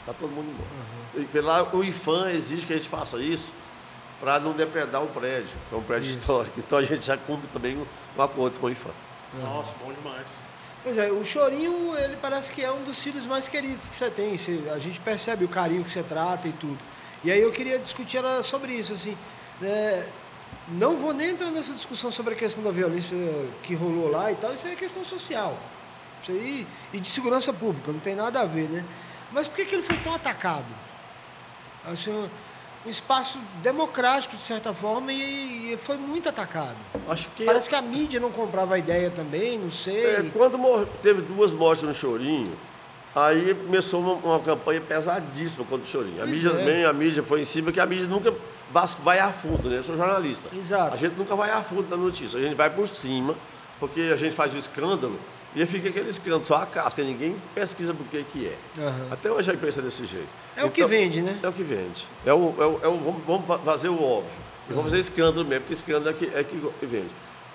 [0.06, 0.70] tá todo mundo embora.
[1.16, 1.22] Uhum.
[1.22, 3.52] E pela, o IFAM exige que a gente faça isso
[4.20, 5.58] para não depredar o prédio.
[5.72, 6.20] É um prédio isso.
[6.20, 6.60] histórico.
[6.60, 7.86] Então a gente já cumpre também um,
[8.18, 8.92] um acordo com o IFAM.
[9.42, 10.28] Nossa, bom demais.
[10.84, 14.10] Pois é, o Chorinho, ele parece que é um dos filhos mais queridos que você
[14.10, 14.36] tem.
[14.36, 16.80] Você, a gente percebe o carinho que você trata e tudo.
[17.24, 19.16] E aí eu queria discutir sobre isso, assim.
[19.60, 20.08] Né,
[20.68, 23.18] não vou nem entrar nessa discussão sobre a questão da violência
[23.64, 25.58] que rolou lá e tal, isso é questão social.
[26.22, 28.86] Isso aí, e de segurança pública, não tem nada a ver, né?
[29.32, 30.68] Mas por que, que ele foi tão atacado?
[31.86, 32.12] Assim,
[32.86, 36.78] um espaço democrático, de certa forma, e, e foi muito atacado.
[37.10, 40.06] Acho que Parece que a mídia não comprava a ideia também, não sei.
[40.06, 42.54] É, quando teve duas mortes no Chorinho,
[43.16, 46.22] aí começou uma, uma campanha pesadíssima contra o Chorinho.
[46.22, 46.52] A mídia é.
[46.52, 48.34] também, a mídia foi em cima, que a mídia nunca
[49.04, 49.78] vai a fundo, né?
[49.78, 50.56] Eu sou jornalista.
[50.56, 50.96] Exato.
[50.96, 53.36] A gente nunca vai a fundo da notícia, a gente vai por cima,
[53.80, 55.20] porque a gente faz o escândalo
[55.56, 58.58] e fica aquele escândalo, só a casca, ninguém pesquisa por que que é.
[58.80, 59.08] Uhum.
[59.12, 60.30] Até hoje a imprensa é desse jeito.
[60.56, 61.40] É então, o que então, vende, né?
[61.44, 62.06] É o que vende.
[62.26, 64.32] É o, é o, é o vamos, vamos, fazer o óbvio.
[64.70, 67.10] E vamos fazer escândalo mesmo, porque escândalo é que, é que vende.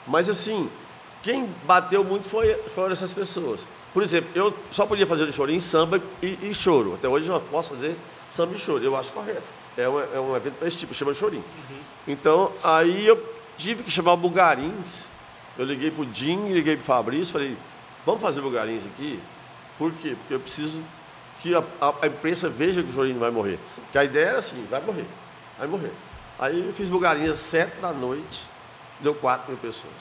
[0.07, 0.69] Mas assim,
[1.23, 3.67] quem bateu muito foi, foram essas pessoas.
[3.95, 6.95] Por exemplo, eu só podia fazer chorinho em samba e, e choro.
[6.95, 7.97] Até hoje eu não posso fazer
[8.29, 8.85] samba e choro.
[8.85, 11.37] Eu acho correto é um, é um evento para esse tipo, chama Chorim.
[11.37, 11.81] Uhum.
[12.09, 13.23] Então, aí eu
[13.59, 15.09] tive que chamar o Bugarins.
[15.59, 17.57] Eu liguei para o Jim, liguei para o Fabrício, falei,
[18.05, 19.21] vamos fazer Bugarins aqui?
[19.79, 20.17] Por quê?
[20.19, 20.83] Porque eu preciso
[21.41, 23.59] que a, a, a imprensa veja que o Chorim vai morrer.
[23.75, 25.07] Porque a ideia era assim, vai morrer,
[25.59, 25.93] vai morrer.
[26.39, 28.47] Aí eu fiz Bugarins às sete da noite,
[29.01, 29.95] deu quatro mil pessoas.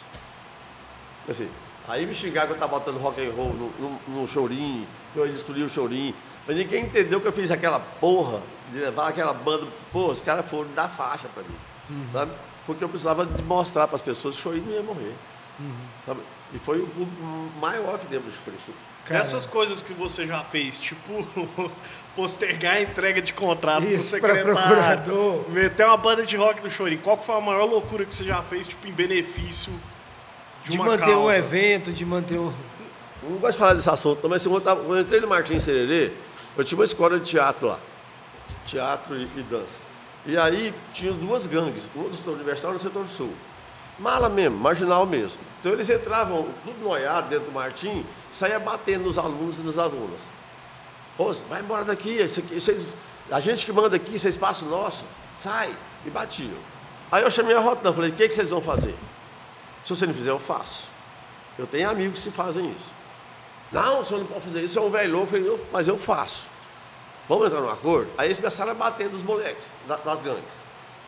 [1.27, 1.49] Assim,
[1.87, 5.19] aí me xingaram que eu estava botando rock and roll no, no, no chorim, que
[5.19, 6.13] eu ia destruir o chorim.
[6.45, 9.67] Mas ninguém entendeu que eu fiz aquela porra de levar aquela banda.
[9.91, 11.55] Pô, os caras foram dar faixa para mim,
[11.89, 12.07] uhum.
[12.11, 12.31] sabe?
[12.65, 15.13] Porque eu precisava de mostrar para as pessoas que o Chorinho não ia morrer.
[15.59, 16.17] Uhum.
[16.53, 17.21] E foi o público
[17.59, 18.71] maior que demos por isso.
[19.07, 21.27] Essas coisas que você já fez, tipo
[22.15, 27.01] postergar a entrega de contrato para o secretário, meter uma banda de rock do Chorinho,
[27.01, 29.71] qual foi a maior loucura que você já fez, tipo, em benefício
[30.63, 31.19] de, de uma manter causa?
[31.19, 32.51] um evento, de manter um...
[33.21, 36.11] Não gosto de falar desse assunto, mas quando eu entrei no Martins Sererê,
[36.57, 37.79] eu tinha uma escola de teatro lá
[38.65, 39.79] teatro e, e, dança.
[40.25, 43.33] E aí tinha duas gangues, uma do setor universal e no setor sul.
[43.97, 45.41] Mala mesmo, marginal mesmo.
[45.59, 50.27] Então eles entravam tudo noiado dentro do Martim, saía batendo nos alunos e nas alunas.
[51.15, 52.57] Pô, vai embora daqui, esse aqui,
[53.31, 55.05] a gente que manda aqui, isso é espaço nosso.
[55.39, 55.75] Sai.
[56.05, 56.57] E batiam.
[57.11, 58.95] Aí eu chamei a Rotan, falei, o que, que vocês vão fazer?
[59.83, 60.89] Se você não fizer, eu faço.
[61.57, 62.93] Eu tenho amigos que fazem isso.
[63.71, 65.35] Não, o senhor não pode fazer isso, é um velho louco.
[65.35, 66.49] Eu falei, mas eu faço.
[67.27, 68.09] Vamos entrar no acordo?
[68.17, 70.59] Aí eles começaram a bater dos moleques, das gangues.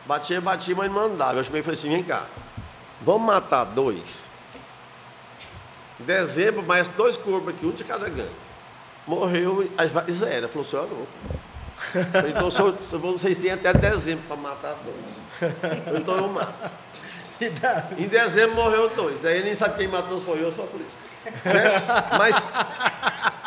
[0.04, 1.38] Batia, batia, mas não mandava.
[1.38, 2.26] Eu chamei e falei assim, vem cá,
[3.02, 4.26] vamos matar dois.
[6.00, 8.30] Em dezembro, mais dois corpos aqui, um de cada gangue.
[9.06, 10.48] Morreu, aí zero.
[10.48, 11.08] Falou, senhor é louco.
[12.28, 15.52] Então, vocês têm até dezembro para matar dois.
[16.00, 16.70] Então eu mato.
[17.96, 19.20] Em dezembro morreu dois.
[19.20, 20.98] Daí nem sabe quem matou, se foi eu só a polícia.
[22.18, 22.34] Mas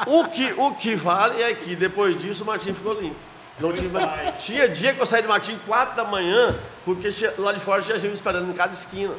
[0.07, 3.15] o que, o que vale é que depois disso o Martim ficou limpo.
[3.59, 7.51] Não tinha, tinha dia que eu saí do Martim 4 da manhã, porque tinha, lá
[7.53, 9.13] de fora tinha gente esperando em cada esquina.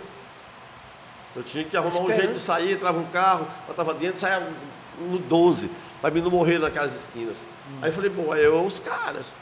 [1.34, 4.46] Eu tinha que arrumar um jeito de sair, entrava um carro, eu estava dentro, saia
[4.98, 7.42] no 12, para mim não morrer naquelas esquinas.
[7.70, 7.78] Hum.
[7.80, 9.34] Aí eu falei, bom, aí eu os caras.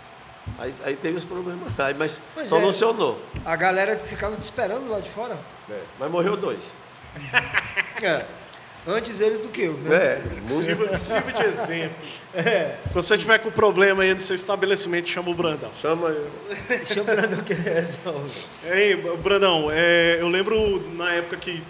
[0.58, 3.20] Aí, aí teve esse problema, aí, mas, mas solucionou.
[3.44, 5.38] É, a galera ficava te esperando lá de fora?
[5.68, 6.72] É, mas morreu dois.
[8.02, 8.26] é.
[8.86, 9.94] Antes eles do que eu, né?
[9.94, 10.98] É, muito...
[10.98, 11.96] sirva, de exemplo.
[12.32, 12.78] É.
[12.82, 15.72] Se você tiver com problema aí no seu estabelecimento, chama o Brandão.
[15.74, 16.30] Chama eu.
[16.86, 18.30] chama o Brandão que resolve.
[18.64, 21.60] Ei, Brandão, é, eu lembro na época que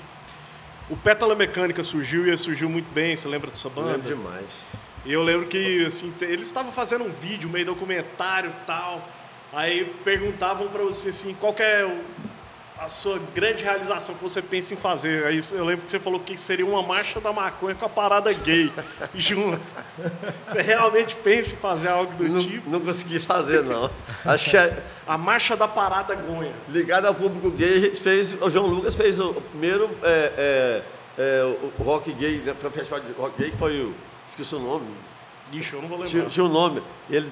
[0.91, 3.93] o Pétala Mecânica surgiu e surgiu muito bem, você lembra dessa banda?
[3.93, 4.67] lembro demais.
[5.07, 9.09] E eu lembro que assim, eles estavam fazendo um vídeo, meio documentário e tal.
[9.53, 11.85] Aí perguntavam para você assim, qual é
[12.81, 15.27] a sua grande realização que você pensa em fazer?
[15.27, 18.33] Aí eu lembro que você falou que seria uma marcha da maconha com a parada
[18.33, 18.73] gay
[19.15, 19.61] junto.
[20.43, 22.71] Você realmente pensa em fazer algo do não, tipo?
[22.71, 23.91] Não consegui fazer, não.
[24.25, 24.83] Acho que é...
[25.07, 26.55] A marcha da parada gonha.
[26.71, 28.41] Ligado ao público gay, a gente fez.
[28.41, 30.83] O João Lucas fez o primeiro é, é,
[31.19, 33.95] é, o rock gay, né, o festival de rock gay, que foi o.
[34.27, 34.87] Esqueci o nome.
[35.53, 36.11] Ixi, eu não vou lembrar.
[36.11, 36.83] Tinha, tinha um nome.
[37.11, 37.31] Ele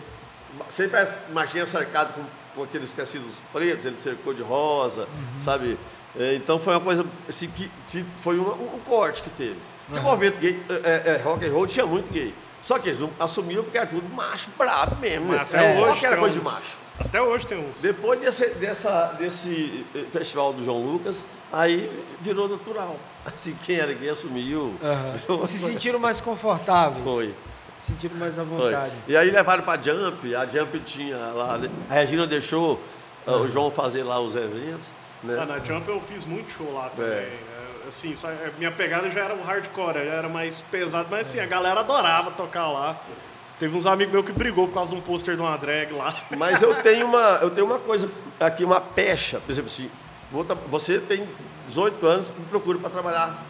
[0.68, 0.98] sempre
[1.30, 2.24] marchinha cercado com,
[2.58, 5.40] com aqueles tecidos pretos, ele cercou de rosa, uhum.
[5.40, 5.78] sabe?
[6.18, 9.56] É, então foi uma coisa assim, que, que foi um, um, corte que teve.
[9.86, 10.06] Porque uhum.
[10.06, 12.34] o movimento gay, é, é, rock and roll tinha muito gay.
[12.60, 15.32] Só que eles assumiam porque era tudo macho brabo mesmo.
[15.32, 15.38] Né?
[15.38, 16.78] Até hoje era coisa de macho.
[16.98, 17.80] Até hoje tem uns.
[17.80, 21.88] Depois desse, dessa, desse eh, festival do João Lucas, aí
[22.20, 22.96] virou natural.
[23.24, 24.74] Assim, quem era gay assumiu.
[25.28, 25.46] Uhum.
[25.46, 27.04] Se sentiram mais confortáveis.
[27.04, 27.32] Foi.
[27.80, 28.92] Sentiram mais à vontade.
[29.04, 29.14] Foi.
[29.14, 31.58] E aí levaram para Jump, a Jump tinha lá.
[31.88, 32.80] A Regina deixou
[33.26, 33.42] uhum.
[33.42, 34.90] o João fazer lá os eventos.
[35.22, 35.38] Né?
[35.40, 37.10] Ah, na Jump eu fiz muito show lá também.
[37.10, 37.38] É.
[37.84, 41.28] é assim, só, é, minha pegada já era o hardcore, já era mais pesado, mas
[41.28, 43.00] assim, a galera adorava tocar lá.
[43.58, 46.14] Teve uns amigos meus que brigou por causa de um pôster de uma drag lá.
[46.36, 49.40] Mas eu tenho uma, eu tenho uma coisa aqui, uma pecha.
[49.40, 49.90] Por exemplo, assim,
[50.68, 51.28] você tem
[51.66, 53.44] 18 anos, me procura para trabalhar.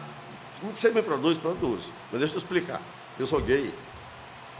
[0.73, 1.91] Você me produz, produz.
[2.11, 2.81] Mas deixa eu explicar.
[3.19, 3.71] Eu sou gay.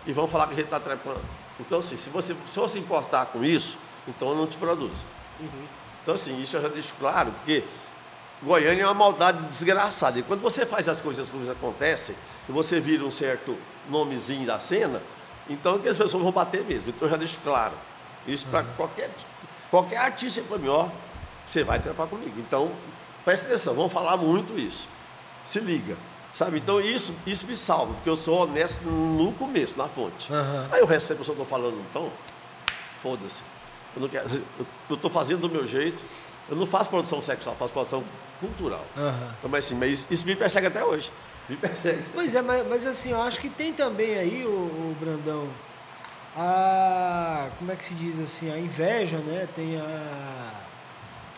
[0.06, 1.22] E vão falar que a gente está trepando.
[1.60, 5.04] Então, assim, se você se você importar com isso, então eu não te produzo.
[5.40, 5.66] Uhum.
[6.02, 7.64] Então, assim, isso eu já deixo claro, porque
[8.42, 10.18] Goiânia é uma maldade desgraçada.
[10.18, 12.16] E quando você faz as coisas, as coisas acontecem,
[12.48, 13.58] e você vira um certo
[13.90, 15.02] nomezinho da cena,
[15.50, 16.90] então que as pessoas vão bater mesmo.
[16.90, 17.74] Então eu já deixo claro.
[18.26, 18.74] Isso para uhum.
[18.78, 19.12] qualquer,
[19.70, 20.48] qualquer artista que
[21.46, 22.40] você vai trepar comigo.
[22.40, 22.72] Então,
[23.26, 24.88] presta atenção, vamos falar muito isso.
[25.44, 25.98] Se liga.
[26.34, 26.58] Sabe?
[26.58, 30.32] Então isso, isso me salva, porque eu sou honesto no começo, na fonte.
[30.32, 30.68] Uhum.
[30.72, 32.12] Aí o resto, se a pessoa está falando, então,
[33.02, 33.44] foda-se.
[33.96, 34.30] Eu não quero.
[34.89, 36.02] Eu estou fazendo do meu jeito.
[36.48, 38.04] Eu não faço produção sexual, faço produção
[38.39, 38.86] cultural.
[38.96, 39.30] Uhum.
[39.38, 41.12] Então, mas, assim, mas isso me persegue até hoje.
[41.48, 42.04] Me persegue.
[42.13, 45.48] Pois é, mas, mas assim, eu acho que tem também aí, o, o Brandão,
[46.36, 47.50] a.
[47.58, 48.52] Como é que se diz assim?
[48.52, 49.48] A inveja, né?
[49.56, 50.52] Tem a.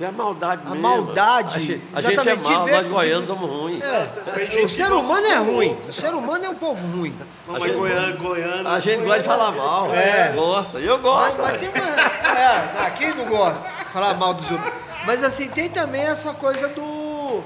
[0.01, 0.81] Tem a maldade a mesmo.
[0.81, 1.55] maldade.
[1.55, 3.83] A gente, a gente é mal, nós goianos somos ruins.
[3.83, 5.77] É, o ser humano é ruim.
[5.87, 7.15] O ser humano é um povo ruim.
[7.47, 8.67] A gente, goiano, goiano.
[8.67, 9.93] A gente gosta de falar mal.
[9.93, 10.33] É.
[10.33, 10.79] Gosta.
[10.79, 11.39] Eu gosto.
[11.39, 12.87] Mas, mas tem uma.
[12.87, 13.69] É, quem não gosta?
[13.93, 14.73] Falar mal dos outros.
[15.05, 17.43] Mas assim, tem também essa coisa do.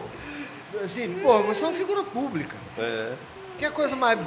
[0.82, 2.56] Assim, pô, você é uma figura pública.
[2.78, 3.12] É.
[3.60, 4.18] Que é coisa mais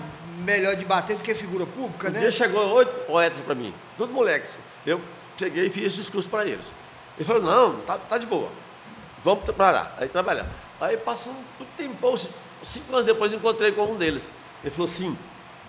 [0.44, 2.20] melhor de bater do que figura pública, um né?
[2.20, 4.58] dia chegou oito poetas para mim, todos moleques.
[4.86, 5.00] Eu
[5.38, 6.72] cheguei e fiz discurso para eles.
[7.18, 8.48] Ele falou, não, tá, tá de boa.
[9.24, 9.92] Vamos trabalhar.
[9.98, 10.46] Aí trabalhar.
[10.80, 12.16] Aí passou um tempo,
[12.62, 14.28] cinco anos depois encontrei com um deles.
[14.62, 15.18] Ele falou assim,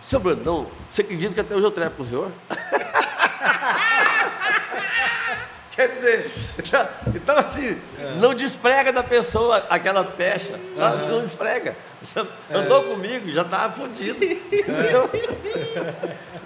[0.02, 2.32] seu Brandão, você acredita que até hoje eu trepo o senhor?
[5.80, 6.30] Quer dizer,
[7.15, 8.15] então assim, é.
[8.15, 11.04] não desprega da pessoa aquela pecha, sabe?
[11.04, 11.10] Uhum.
[11.10, 11.74] Não desprega.
[12.02, 12.20] Você
[12.54, 12.96] andou é.
[12.96, 14.20] comigo, já estava fodido.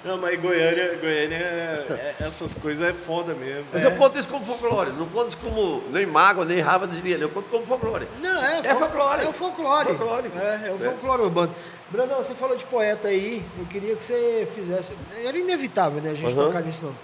[0.06, 3.66] Não, mas Goiânia, Goiânia é, é, essas coisas é foda mesmo.
[3.74, 7.02] Mas eu conto isso como folclore, não conto isso como nem mágoa, nem raiva de
[7.02, 8.08] dinheiro, eu conto como folclore.
[8.22, 9.26] Não, é, é folclore.
[9.26, 9.96] É o folclore.
[9.96, 10.32] folclore.
[10.36, 11.56] É, é o folclore urbano.
[11.90, 14.96] Brandão, você falou de poeta aí, eu queria que você fizesse.
[15.26, 16.46] Era inevitável, né, a gente uhum.
[16.46, 16.96] tocar nisso não.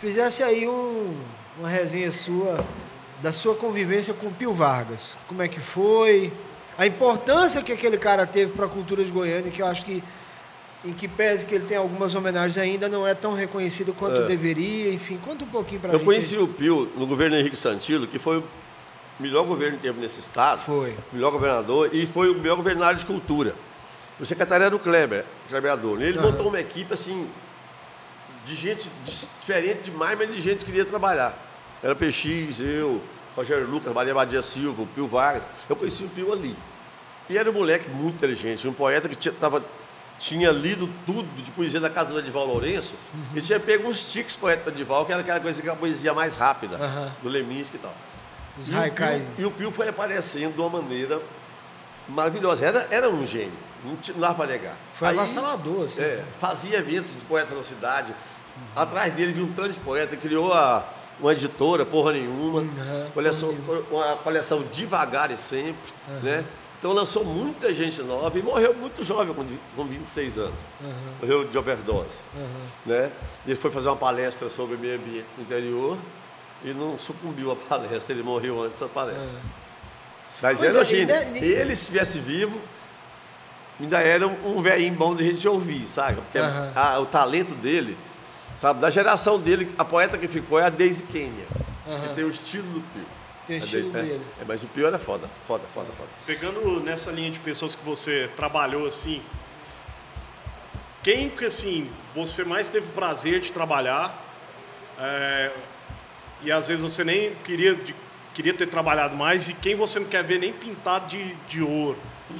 [0.00, 1.14] Fizesse aí um,
[1.58, 2.64] uma resenha sua,
[3.22, 5.16] da sua convivência com o Pio Vargas.
[5.28, 6.32] Como é que foi?
[6.76, 10.02] A importância que aquele cara teve para a cultura de Goiânia, que eu acho que
[10.84, 14.26] em que pese que ele tem algumas homenagens ainda, não é tão reconhecido quanto é.
[14.26, 16.00] deveria, enfim, conta um pouquinho para gente.
[16.00, 18.44] Eu conheci o Pio no governo Henrique Santilo, que foi o
[19.18, 20.60] melhor governo que teve nesse estado.
[20.60, 20.90] Foi.
[20.90, 23.54] O melhor governador e foi o melhor governador de cultura.
[24.20, 26.04] O secretário era o Kleber, Kleber Adorno.
[26.04, 26.24] Ele uhum.
[26.24, 27.26] montou uma equipe, assim,
[28.44, 31.36] de gente diferente demais, mas de gente que queria trabalhar.
[31.82, 33.02] Era PX, eu,
[33.36, 35.42] Rogério Lucas, Maria Badia Silva, o Pio Vargas.
[35.68, 36.56] Eu conheci o Pio ali.
[37.28, 39.64] E era um moleque muito inteligente, um poeta que tinha, tava,
[40.18, 43.38] tinha lido tudo de poesia da casa do Edival Lourenço uhum.
[43.38, 46.12] e tinha pego uns tiques poeta do Edival, que era aquela coisa que a poesia
[46.12, 47.10] mais rápida, uhum.
[47.22, 47.94] do Leminski e tal.
[48.58, 51.20] Os e, o Pio, e o Pio foi aparecendo de uma maneira
[52.08, 52.66] maravilhosa.
[52.66, 53.52] Era, era um gênio,
[53.84, 54.76] não, não dava para negar.
[54.94, 56.02] Foi avassalador, assim.
[56.02, 58.14] É, fazia eventos de poetas na cidade.
[58.56, 58.82] Uhum.
[58.82, 60.84] Atrás dele vinha um tanto de poeta, criou a,
[61.20, 63.54] uma editora, porra nenhuma, uhum, coleção,
[63.90, 66.20] uma coleção devagar e sempre, uhum.
[66.20, 66.44] né?
[66.78, 70.68] Então lançou muita gente nova e morreu muito jovem, com, com 26 anos.
[70.82, 70.92] Uhum.
[71.22, 72.20] Morreu de overdose.
[72.36, 72.66] Uhum.
[72.84, 73.10] Né?
[73.46, 75.96] Ele foi fazer uma palestra sobre meio ambiente no interior
[76.62, 79.34] e não sucumbiu à palestra, ele morreu antes da palestra.
[79.34, 79.64] Uhum.
[80.42, 81.14] Mas era é, gênio.
[81.36, 82.60] Ele, se estivesse vivo,
[83.80, 86.20] ainda era um velhinho bom de gente ouvir, sabe?
[86.20, 87.96] Porque a, o talento dele,
[88.56, 88.80] sabe?
[88.80, 91.46] Da geração dele, a poeta que ficou é a Daisy Kenya,
[91.84, 93.06] que tem o estilo do Pio.
[93.46, 94.20] Tem o estilo de, dele.
[94.38, 95.28] É, é, mas o pior é foda.
[95.46, 96.08] Foda, foda, foda.
[96.26, 99.20] Pegando nessa linha de pessoas que você trabalhou assim,
[101.02, 104.18] quem que assim, você mais teve prazer de trabalhar
[104.98, 105.50] é,
[106.42, 107.94] e às vezes você nem queria, de,
[108.32, 111.98] queria ter trabalhado mais e quem você não quer ver nem pintado de, de ouro,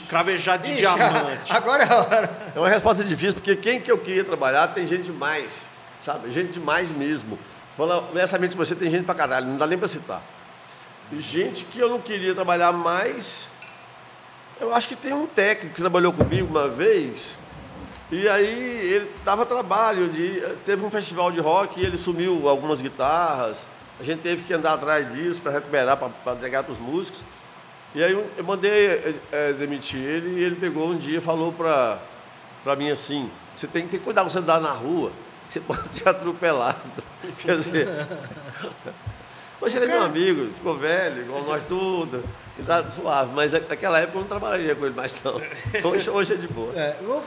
[0.09, 1.53] cravejado de Ixi, diamante.
[1.53, 2.53] Agora é a hora.
[2.55, 5.69] É uma resposta difícil, porque quem que eu queria trabalhar tem gente demais,
[6.05, 6.31] sabe?
[6.31, 7.39] Gente demais mesmo.
[7.77, 10.23] Fala, honestamente, você tem gente pra caralho, não dá nem pra citar
[11.19, 13.49] gente que eu não queria trabalhar mais.
[14.61, 17.37] Eu acho que tem um técnico que trabalhou comigo uma vez,
[18.11, 22.81] e aí ele estava trabalho, de, teve um festival de rock e ele sumiu algumas
[22.81, 23.67] guitarras.
[23.99, 27.23] A gente teve que andar atrás disso para recuperar, para entregar para os músicos.
[27.95, 32.77] E aí eu, mandei é, demitir ele e ele pegou um dia e falou para
[32.77, 35.13] mim assim, você tem que ter cuidado quando você andar na rua,
[35.49, 37.03] você pode ser atropelado.
[37.39, 37.89] Quer dizer,
[39.61, 42.23] Hoje ele é meu amigo, ficou velho, igual nós tudo,
[42.59, 43.33] e tá suave.
[43.35, 45.41] Mas naquela época eu não trabalharia com ele mais não.
[45.91, 46.73] Hoje, hoje é de boa.
[46.79, 47.23] É, vou,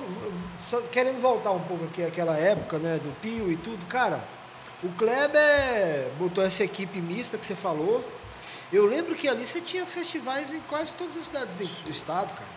[0.59, 4.19] só querendo voltar um pouco aqui àquela época, né, do Pio e tudo, cara,
[4.83, 8.05] o Kleber botou essa equipe mista que você falou.
[8.71, 12.33] Eu lembro que ali você tinha festivais em quase todas as cidades do, do estado,
[12.33, 12.49] cara.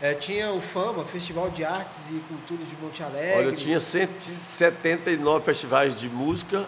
[0.00, 3.38] É, tinha o Fama, Festival de Artes e Cultura de Monte Alegre.
[3.38, 6.64] Olha, eu tinha 179 festivais de música,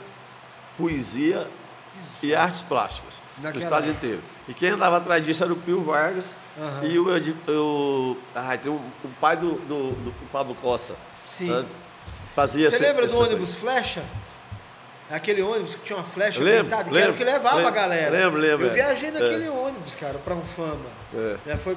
[0.76, 1.46] poesia
[2.22, 3.52] e artes plásticas Naquela...
[3.52, 4.22] do estado inteiro.
[4.48, 6.84] E quem andava atrás disso era o Pio Vargas uhum.
[6.84, 7.06] e o,
[7.48, 10.96] o, ah, tem um, o pai do, do, do Pablo Costa.
[11.28, 11.48] Sim.
[11.48, 11.64] Né?
[12.34, 14.04] Fazia Você lembra do ônibus Flecha?
[15.10, 18.10] Aquele ônibus que tinha uma flecha lembro, que era o que levava lembro, a galera.
[18.10, 18.66] Lembro, lembro.
[18.66, 19.12] Eu viajei é.
[19.12, 19.50] naquele é.
[19.50, 20.86] ônibus, cara, para um fama.
[21.12, 21.36] É.
[21.46, 21.76] Já foi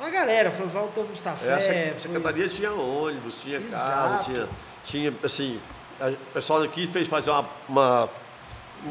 [0.00, 1.46] uma galera, foi Walter Mustafé.
[1.46, 2.56] É, a secretaria foi...
[2.56, 3.86] tinha ônibus, tinha Exato.
[3.86, 4.48] carro, tinha,
[4.82, 5.60] tinha, assim,
[6.00, 8.08] o pessoal aqui fez fazer uma, uma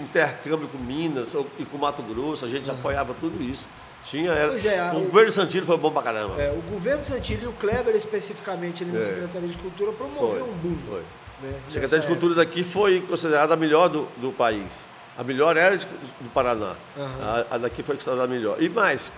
[0.01, 2.75] intercâmbio com Minas e com Mato Grosso, a gente uhum.
[2.75, 3.67] apoiava tudo isso.
[4.03, 6.41] Tinha, era, é, o, o, governo Santilli foi bom pra caramba.
[6.41, 9.03] É, o governo Santilli e o Kleber, especificamente, ali na é.
[9.03, 10.77] Secretaria de Cultura, promoveu um boom.
[10.89, 11.03] Foi.
[11.41, 12.45] Né, a Secretaria de Cultura época.
[12.45, 14.85] daqui foi considerada a melhor do, do país.
[15.17, 16.75] A melhor era de, do Paraná.
[16.97, 17.05] Uhum.
[17.21, 18.61] A, a, daqui foi considerada a melhor.
[18.61, 19.11] E mais,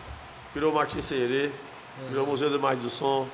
[0.54, 2.08] criou o Martins Serê, uhum.
[2.10, 3.28] criou o Museu de Imagem do Som,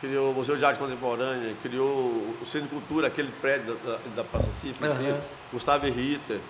[0.00, 3.98] criou o Museu de Arte Contemporânea, criou o Centro de Cultura, aquele prédio da, da,
[4.16, 5.20] da Praça Cívica, uhum.
[5.52, 6.40] Gustavo Ritter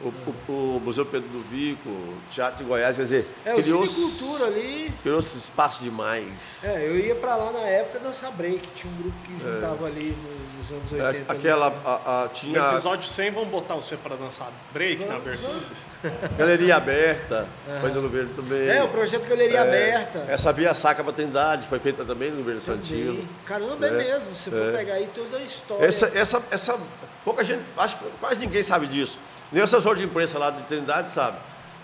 [0.00, 3.86] o, o, o, Museu Pedro do Vico, o Teatro de Goiás, quer dizer, é, criou
[3.86, 4.92] cultura ali.
[5.02, 6.64] Criou esse espaço demais.
[6.64, 9.52] É, eu ia para lá na época dançar break, tinha um grupo que é.
[9.54, 9.90] juntava é.
[9.90, 10.16] ali
[10.58, 11.16] nos anos 80.
[11.16, 12.60] É, aquela, a, a, tinha...
[12.60, 15.86] No episódio 100 vamos botar você para dançar break na abertura.
[16.36, 17.80] Galeria Aberta, uhum.
[17.80, 18.68] foi no governo também.
[18.68, 20.24] É, o projeto Galeria é, Aberta.
[20.28, 23.26] Essa Via Saca Trindade foi feita também no governo Santino.
[23.44, 25.84] Caramba, é, é mesmo, se for pegar aí toda a história.
[25.84, 26.78] Essa, essa, essa,
[27.24, 29.18] pouca gente, acho que quase ninguém sabe disso.
[29.52, 31.38] Nem o assessor de imprensa lá de Trindade sabe.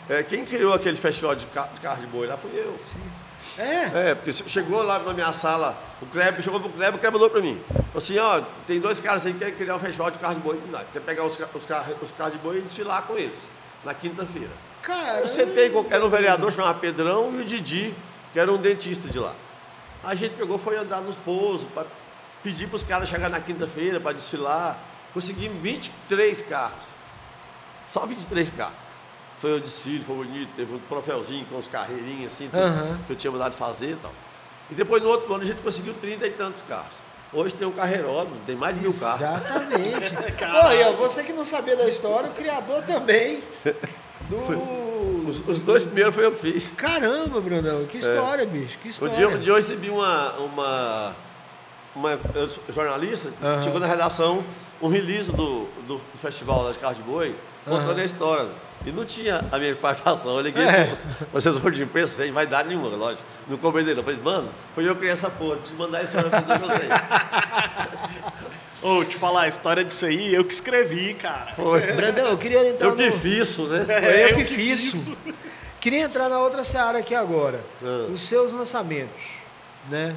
[0.09, 2.77] É, quem criou aquele festival de, de carro de boi lá fui eu.
[2.81, 3.01] Sim.
[3.59, 4.11] É?
[4.11, 7.31] É, porque chegou lá na minha sala, o Kleber, chegou pro Kleber, o Kleber mandou
[7.31, 7.61] para mim.
[7.69, 10.41] Falou assim, ó, tem dois caras aí que querem criar um festival de carro de
[10.41, 10.59] boi.
[10.93, 13.49] Quer pegar os, os, carros, os carros de boi e desfilar com eles,
[13.85, 14.51] na quinta-feira.
[14.81, 15.21] Cara.
[15.21, 17.95] Eu sentei com era um vereador chamado Pedrão e o Didi,
[18.33, 19.35] que era um dentista de lá.
[20.03, 21.87] A gente pegou, foi andar nos pousos, para
[22.43, 24.79] pedir para os caras chegar na quinta-feira para desfilar.
[25.13, 26.87] Conseguimos 23 carros.
[27.93, 28.75] Só 23 carros.
[29.39, 32.97] Foi o desfile, foi bonito, teve um troféuzinho com os carreirinhos assim, uhum.
[33.07, 34.13] que eu tinha mandado fazer e tal.
[34.71, 36.97] E depois no outro ano a gente conseguiu 30 e tantos carros.
[37.33, 39.21] Hoje tem um carreiródromo, tem mais de mil carros.
[39.21, 40.15] Exatamente.
[40.65, 43.43] Olha, você que não sabia da história, o criador também.
[44.29, 45.29] Do...
[45.29, 46.69] Os, os, dois primeiros foi eu que fiz.
[46.77, 48.47] Caramba, Brunão, que história, é.
[48.47, 49.13] bicho, que história.
[49.13, 51.17] Um dia, um dia eu recebi uma, uma,
[51.97, 52.21] uma
[52.69, 53.63] jornalista, uhum.
[53.63, 54.45] chegou na redação,
[54.81, 57.35] um release do, do festival das Carros de Boi,
[57.65, 58.03] contando uhum.
[58.03, 58.51] a história.
[58.85, 60.37] E não tinha a minha participação.
[60.37, 60.97] Eu liguei é.
[61.31, 63.23] pro assessor de imprensa, sem vai dar nenhuma, lógico.
[63.49, 64.01] Não cobrei dele.
[64.01, 66.89] Eu falei, mano, foi eu que criei essa porra, preciso mandar a história pra você.
[68.83, 71.55] Ô, oh, te falar, a história disso aí, eu que escrevi, cara.
[71.55, 71.81] Foi.
[71.95, 73.13] Brandão, eu queria entrar Eu que no...
[73.13, 73.85] fiz isso, né?
[73.85, 75.17] Foi eu, eu que, que fiz isso.
[75.81, 77.61] Queria entrar na outra seara aqui agora.
[77.81, 78.09] Ah.
[78.13, 79.23] Os seus lançamentos,
[79.89, 80.17] né?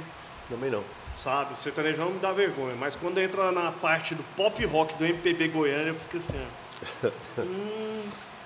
[0.48, 0.84] Também não.
[1.14, 1.52] Sabe?
[1.52, 5.04] O sertanejo não me dá vergonha, mas quando entra na parte do pop rock do
[5.04, 7.08] MPB Goiânia, eu fico assim, ó.
[7.42, 8.02] hum,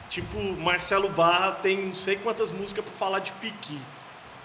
[0.09, 3.80] tipo, Marcelo Barra tem não sei quantas músicas para falar de piqui.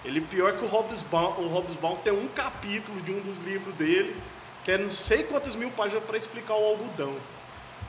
[0.05, 0.67] Ele pior que o
[1.09, 4.15] Baum, o Baum tem um capítulo de um dos livros dele,
[4.63, 7.15] que é não sei quantas mil páginas para explicar o algodão.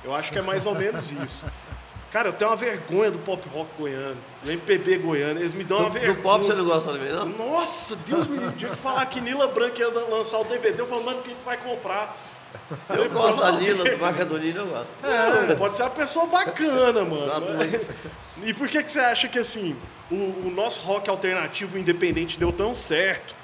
[0.03, 1.47] Eu acho que é mais ou menos isso.
[2.13, 5.39] Cara, eu tenho uma vergonha do pop rock goiano, do MPB goiano.
[5.39, 6.15] Eles me dão do, uma vergonha.
[6.15, 7.27] Do pop você não gosta também, não?
[7.27, 8.57] Nossa, Deus me livre.
[8.57, 12.17] De falar que Nila Branca ia lançar o DVD, eu falo, mano, quem vai comprar?
[12.89, 14.91] Eu, eu gosto da Nila, do marca do Nila, eu gosto.
[15.05, 17.33] É, pode ser uma pessoa bacana, mano.
[18.43, 19.77] E por que, que você acha que, assim,
[20.11, 23.35] o, o nosso rock alternativo independente deu tão certo?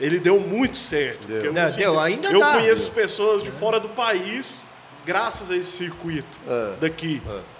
[0.00, 1.28] Ele deu muito certo.
[1.28, 2.54] Deu, eu, não, deu ainda Eu dá.
[2.54, 4.60] conheço pessoas de fora do país,
[5.06, 7.22] graças a esse circuito é, daqui.
[7.24, 7.51] É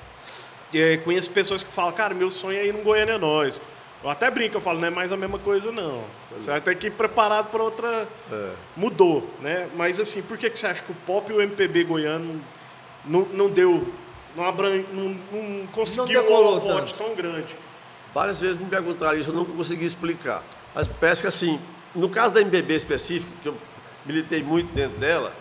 [0.75, 3.61] é, conheço pessoas que falam, cara, meu sonho é ir no Goiânia Nós.
[4.03, 6.03] Eu até brinco, eu falo, não é mais a mesma coisa, não.
[6.33, 8.09] Você vai ter que ir preparado para outra.
[8.33, 8.51] É.
[8.77, 9.68] Mudou, né?
[9.77, 12.41] Mas assim, por que, que você acha que o pop e o MPB goiano
[13.05, 13.93] não, não deu.
[14.37, 14.83] Não, abran...
[14.93, 17.55] não, não conseguiu um holofote tão grande?
[18.12, 20.43] Várias vezes me perguntaram isso, eu nunca consegui explicar.
[20.75, 21.61] Mas parece que assim,
[21.95, 23.57] no caso da MPB específico, que eu
[24.05, 25.33] militei muito dentro dela,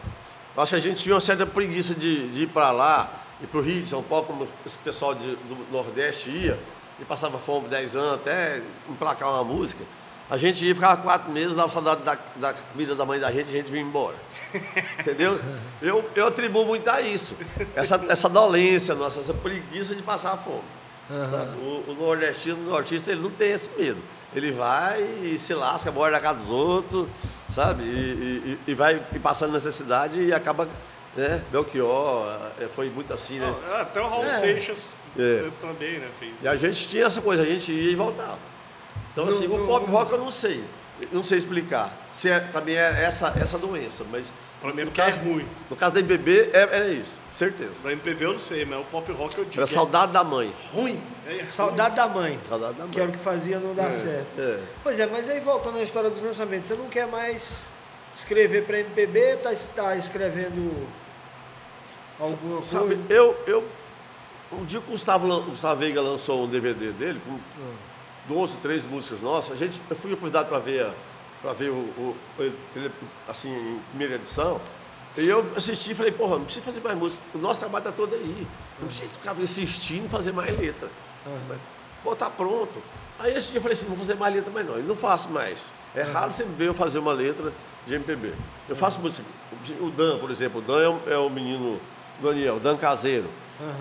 [0.56, 3.60] acho que a gente tinha uma certa preguiça de, de ir para lá e para
[3.60, 6.60] o Rio de São Paulo, como esse pessoal de, do Nordeste ia,
[7.00, 9.84] e passava fome 10 anos até emplacar uma música,
[10.30, 13.48] a gente ia ficar quatro meses, dava saudade da, da comida da mãe da gente
[13.48, 14.16] e a gente vinha embora.
[14.98, 15.38] Entendeu?
[15.82, 17.36] Eu, eu atribuo muito a isso.
[17.76, 20.64] Essa, essa dolência nossa, essa preguiça de passar fome.
[21.10, 21.84] Uhum.
[21.88, 24.02] O, o, nordestino, o nortista, ele não tem esse medo.
[24.34, 27.08] Ele vai e se lasca, mora na casa dos outros,
[27.50, 27.84] sabe?
[27.84, 30.66] E, e, e vai passando necessidade e acaba
[31.16, 31.44] né?
[31.52, 33.54] Belchior, é, foi muito assim, né?
[33.72, 34.38] Ah, até o Raul é.
[34.38, 35.50] Seixas é.
[35.60, 36.10] também, né?
[36.20, 36.34] Fez.
[36.42, 38.40] E a gente tinha essa coisa, a gente ia e voltava.
[39.12, 40.64] Então, assim, no, o pop rock eu não sei,
[41.12, 41.92] não sei explicar.
[42.12, 44.32] Se é, também é essa, essa doença, mas
[44.62, 45.48] Pra mim, porque é ruim.
[45.72, 47.74] No caso da MPB, é, era isso, certeza.
[47.84, 49.58] Da MPB eu não sei, mas o pop rock eu digo.
[49.58, 50.54] Era saudade da mãe.
[50.54, 51.02] é ruim.
[51.28, 52.40] É Saudade da mãe.
[52.48, 53.18] Saudade da Que era o mãe.
[53.18, 54.40] que fazia não dar certo.
[54.40, 54.60] É.
[54.84, 57.60] Pois é, mas aí voltando à história dos lançamentos, você não quer mais
[58.14, 60.88] escrever para MPB, tá, tá escrevendo
[62.20, 63.02] alguma Sabe, coisa?
[63.14, 63.68] eu, eu.
[64.52, 67.40] Um dia que o Gustavo, Gustavo Veiga lançou um DVD dele com
[68.28, 69.54] 12, 13 músicas nossas.
[69.54, 70.92] A gente, eu fui convidado para ver,
[71.42, 72.16] para ver o, o-
[73.28, 74.60] assim, em primeira edição.
[75.18, 77.24] E eu assisti e falei, porra, não precisa fazer mais música.
[77.34, 78.46] O nosso trabalho está todo aí.
[78.80, 80.90] Não precisa ficar insistindo em fazer mais letra.
[82.04, 82.82] Pô, tá pronto.
[83.20, 84.80] Aí esse dia eu falei assim, não vou fazer mais letra mais não.
[84.80, 85.72] E não faço mais.
[85.96, 87.54] É raro você ver eu fazer uma letra
[87.86, 88.34] de MPB.
[88.68, 89.28] Eu faço música.
[89.80, 91.80] O Dan, por exemplo, o Dan é o, é o menino
[92.22, 93.28] Daniel, Dan Caseiro,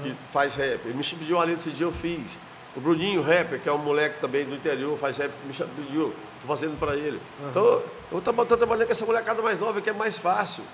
[0.03, 0.81] que faz rap.
[0.85, 2.39] Ele me pediu uma letra esse dia, eu fiz.
[2.77, 6.47] O Bruninho, rapper, que é um moleque também do interior, faz rap, me pediu, tô
[6.47, 7.21] fazendo para ele.
[7.51, 10.65] Então, eu tô, tô trabalhando com essa molecada mais nova, que é mais fácil.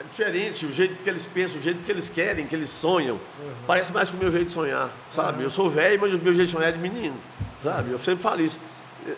[0.00, 3.20] É diferente, o jeito que eles pensam, o jeito que eles querem, que eles sonham.
[3.66, 5.42] Parece mais com o meu jeito de sonhar, sabe?
[5.44, 7.16] Eu sou velho, mas o meu jeito de sonhar é de menino,
[7.62, 7.92] sabe?
[7.92, 8.58] Eu sempre falo isso.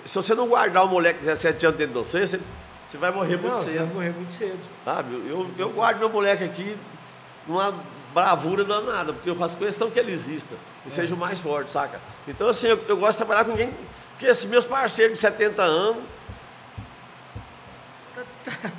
[0.04, 2.40] Se você não guardar um moleque de 17 anos dentro de você, você,
[2.86, 4.58] você vai morrer muito Não, você vai cedo, morrer muito cedo.
[4.84, 5.14] sabe?
[5.28, 6.76] Eu, eu guardo meu moleque aqui
[7.46, 7.74] numa
[8.12, 10.54] bravura danada, porque eu faço questão que ele exista
[10.86, 12.00] e seja o mais forte, saca?
[12.28, 13.70] Então, assim, eu, eu gosto de trabalhar com quem...
[14.10, 16.02] Porque, assim, meus parceiros de 70 anos...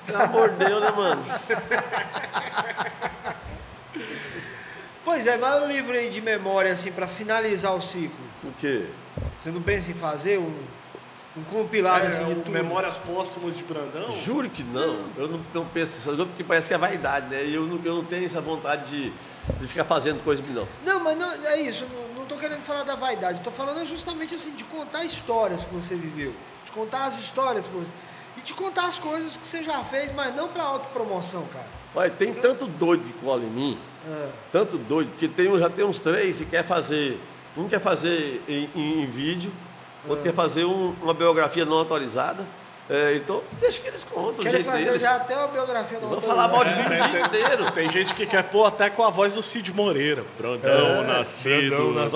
[0.06, 1.24] Pelo amor de Deus, né, mano?
[5.04, 8.26] Pois é, mas um livro aí de memória, assim, para finalizar o ciclo.
[8.44, 8.88] O quê?
[9.38, 10.54] Você não pensa em fazer um,
[11.38, 12.52] um compilado assim de tudo?
[12.52, 14.10] Memórias Póstumas de Brandão.
[14.24, 15.06] Juro que não.
[15.16, 17.46] Eu não, não penso nessas coisas, porque parece que é vaidade, né?
[17.46, 19.14] E eu não, eu não tenho essa vontade de,
[19.60, 20.68] de ficar fazendo coisa, não.
[20.84, 24.34] Não, mas não, é isso, não, não tô querendo falar da vaidade, tô falando justamente
[24.34, 26.34] assim, de contar histórias que você viveu,
[26.66, 27.92] de contar as histórias que você.
[28.38, 31.66] E de contar as coisas que você já fez, mas não pra autopromoção, cara.
[31.96, 33.78] Olha, tem tanto doido que cola em mim,
[34.10, 34.28] É.
[34.52, 37.20] tanto doido, que tem, um- já tem uns três que quer fazer.
[37.58, 39.52] Um quer fazer em, em- em vídeo,
[40.08, 42.46] outro quer fazer um- uma biografia não autorizada.
[42.90, 45.02] É, então, deixa que eles contam o jeito fazer deles.
[45.02, 47.72] já até uma biografia Vão autor, falar mal de mim o tem, dia tem- inteiro.
[47.72, 50.24] tem gente que quer pôr até com a voz do Cid Moreira.
[50.38, 51.70] Brandão, É, nascido.
[51.70, 52.14] Brandão, nas-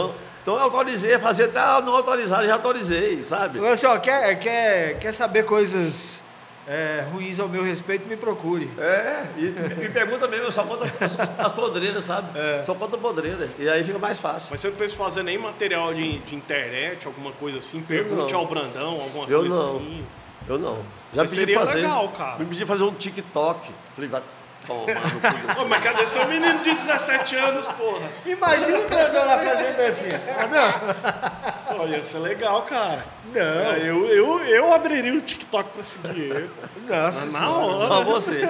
[0.49, 3.59] Então, eu autorizei a fazer até não autorizado, já autorizei, sabe?
[3.59, 6.23] Mas, assim, ó, quer, quer, quer saber coisas
[6.67, 8.67] é, ruins ao meu respeito, me procure.
[8.79, 9.41] É, e
[9.77, 12.29] me pergunta mesmo, eu só conto as, as, as podreiras, sabe?
[12.63, 13.47] Só conto podreira.
[13.59, 14.47] E aí fica mais fácil.
[14.49, 17.83] Mas você não pensa em fazer nem material de, de internet, alguma coisa assim?
[17.83, 18.39] Pergunte não.
[18.39, 19.77] ao Brandão, alguma Eu coisa não.
[19.77, 20.05] assim.
[20.47, 20.77] Eu não.
[21.13, 21.75] Já Mas pedi seria fazer.
[21.75, 22.39] legal, cara.
[22.39, 23.69] Me pedi fazer um TikTok.
[23.93, 24.23] Falei, vai
[24.67, 28.07] tomar no cu desse- Ô, mas cadê seu menino de 17 anos, porra?
[28.25, 30.09] Imagina o Brandão lá fazendo assim.
[30.37, 31.79] Ah, não.
[31.81, 33.05] Olha, ia ser legal, cara.
[33.33, 33.41] Não.
[33.41, 36.49] É, Eu, eu, eu abriria o TikTok pra seguir ele.
[36.87, 37.49] Nossa, Na Senhora.
[37.65, 37.85] hora.
[37.85, 38.41] Só você.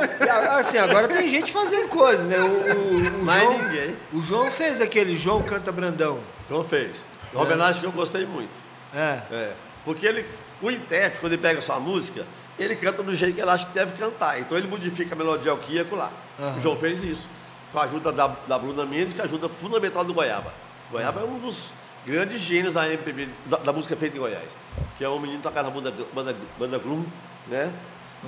[0.58, 2.40] Assim, agora tem gente fazendo coisas, né?
[2.40, 3.96] O, o, o Mais João, ninguém.
[4.14, 6.20] o João fez aquele João Canta Brandão.
[6.50, 7.06] Não fez.
[7.34, 8.50] Uma homenagem que eu gostei muito.
[8.96, 9.20] É.
[9.32, 9.52] É.
[9.86, 10.26] Porque ele,
[10.62, 12.26] o intérprete, quando ele pega a sua música,
[12.60, 14.40] ele canta do jeito que ele acha que deve cantar.
[14.40, 16.12] Então ele modifica a melodia aqui e acolá.
[16.58, 17.30] O João fez isso.
[17.72, 20.52] Com a ajuda da, da Bruna Mendes, que é a ajuda fundamental do Goiaba.
[20.92, 21.72] Goiaba é um dos
[22.06, 24.56] grandes gênios da MPB, da, da música feita em Goiás.
[24.98, 27.04] Que é um menino tocado na banda, banda, banda Gloom,
[27.48, 27.72] né?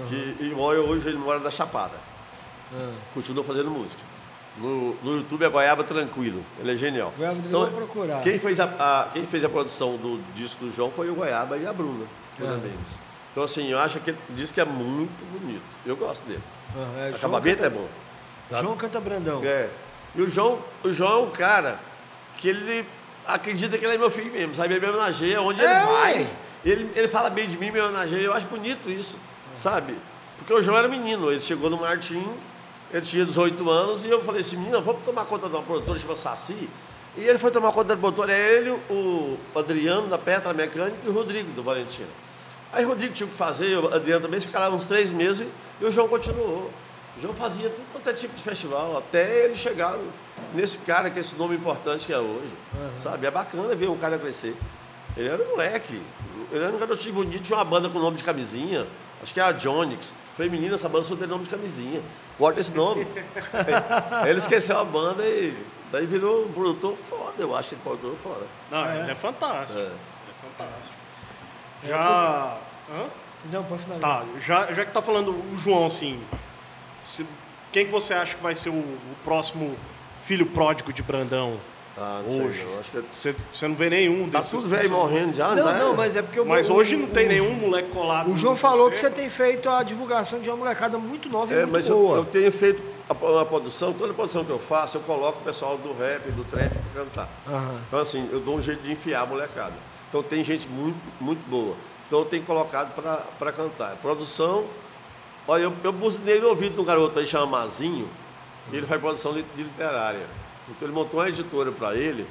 [0.10, 1.96] Que, e mora, hoje ele mora na Chapada.
[3.14, 4.02] Continua fazendo música.
[4.58, 6.44] No, no YouTube é Goiaba Tranquilo.
[6.60, 7.14] Ele é genial.
[7.18, 8.22] Goiaba vou procurar.
[8.22, 11.58] Quem fez a, a- quem fez a produção do disco do João foi o Goiaba
[11.58, 12.06] e a Bruna,
[12.38, 13.00] Bruna Mendes.
[13.32, 15.64] Então, assim, eu acho que o disco é muito bonito.
[15.86, 16.44] Eu gosto dele.
[16.76, 17.88] Ah, é, o acabamento canta, é bom.
[18.50, 18.64] sabe?
[18.64, 19.42] João Canta Brandão.
[19.44, 19.70] É.
[20.16, 21.80] E o João, o João é um cara
[22.38, 22.86] que ele
[23.26, 24.74] acredita que ele é meu filho mesmo, sabe?
[24.74, 26.28] Ele me homenageia onde É, ele vai.
[26.66, 28.22] Ele, ele fala bem de mim, me homenageia.
[28.22, 29.18] Eu acho bonito isso,
[29.56, 29.96] sabe?
[30.38, 32.26] Porque o João era menino, ele chegou no Martim,
[32.92, 35.98] ele tinha 18 anos, e eu falei assim, menina, vamos tomar conta de uma produtora
[36.00, 36.68] chamada Saci.
[37.16, 41.10] E ele foi tomar conta da produtora, é ele, o Adriano da Petra Mecânica e
[41.10, 42.08] o Rodrigo do Valentino.
[42.74, 45.48] Aí o Rodrigo tinha o que fazer, o Adriano também, ficaram lá uns três meses
[45.80, 46.72] e o João continuou.
[47.18, 49.98] O João fazia tudo quanto é tipo de festival, até ele chegar
[50.54, 52.54] nesse cara que é esse nome importante que é hoje.
[53.02, 53.28] Sabe?
[53.28, 54.56] É bacana ver um cara crescer.
[55.18, 56.02] Ele era um moleque.
[56.52, 58.88] Ele era um garotinho bonito, tinha uma banda com nome de camisinha.
[59.22, 60.14] Acho que é a Jonix.
[60.36, 62.02] Falei, menina, essa banda só tem nome de camisinha.
[62.38, 63.06] Corta esse nome.
[64.24, 65.56] Aí ele esqueceu a banda e
[65.92, 68.48] daí virou um produtor foda, eu acho ele produtor foda.
[68.72, 69.80] Não, ele é fantástico.
[69.80, 69.84] É.
[69.84, 69.90] É,
[70.42, 70.96] fantástico.
[71.84, 72.58] Já.
[72.90, 73.06] Hã?
[73.52, 74.22] Não, pode finalizar.
[74.22, 76.22] Tá, já, já que tá falando o João, assim.
[77.08, 77.26] se-
[77.72, 79.76] quem que você acha que vai ser o, o próximo
[80.24, 81.58] filho pródigo de Brandão?
[81.98, 82.60] Ah, não hoje.
[82.60, 83.04] Sei, não.
[83.04, 84.52] Que você, você não vê nenhum tá desses.
[84.52, 87.26] Tá tudo velho morrendo já, não, não, mas é porque o Mas hoje não tem
[87.26, 88.32] o, nenhum moleque colado.
[88.32, 91.58] O João falou que você tem feito a divulgação de uma molecada muito nova é,
[91.58, 92.18] e muito mas boa.
[92.18, 95.40] Eu, eu tenho feito a, a, produção, toda a produção que eu faço, eu coloco
[95.40, 97.30] o pessoal do rap, do trap para cantar.
[97.48, 97.80] Uhum.
[97.88, 99.74] Então, assim, eu dou um jeito de enfiar a molecada.
[100.12, 101.78] Então, tem gente muito, muito boa.
[102.06, 102.94] Então, eu tenho colocado
[103.40, 103.96] para cantar.
[104.02, 104.66] Produção,
[105.48, 108.10] olha, eu, eu buzinei no ouvido de um garoto aí chamado Mazinho,
[108.74, 110.28] ele faz produção de, de literária.
[110.68, 112.28] Então, ele montou uma editora para ele,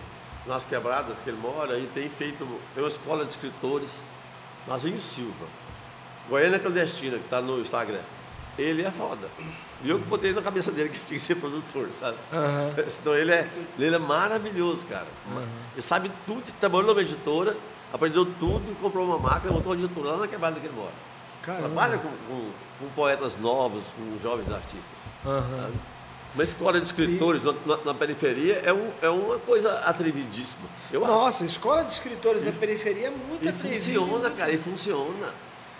[0.46, 4.02] nas quebradas que ele mora, e tem feito, tem uma escola de escritores,
[4.68, 5.46] Mazinho Silva.
[6.28, 8.02] Goiânia Clandestina, que está no Instagram.
[8.58, 9.26] Ele é foda.
[9.82, 12.16] E eu botei na cabeça dele que tinha que ser produtor, sabe?
[12.32, 12.84] Uhum.
[13.00, 15.06] Então ele é, ele é maravilhoso, cara.
[15.26, 15.46] Uhum.
[15.72, 17.56] Ele sabe tudo, trabalhou numa editora,
[17.92, 20.92] aprendeu tudo, comprou uma máquina, montou uma editora lá na quebrada que ele mora.
[21.42, 21.68] Caramba.
[21.68, 25.06] Trabalha com, com, com, poetas novos, com jovens artistas.
[25.24, 25.72] Uhum.
[26.34, 27.46] Uma escola de escritores e...
[27.66, 30.68] na, na, periferia é, um, é uma coisa atrevidíssima.
[30.92, 31.44] Eu Nossa, acho.
[31.46, 35.32] escola de escritores e, na periferia é muito e funciona, cara, e funciona.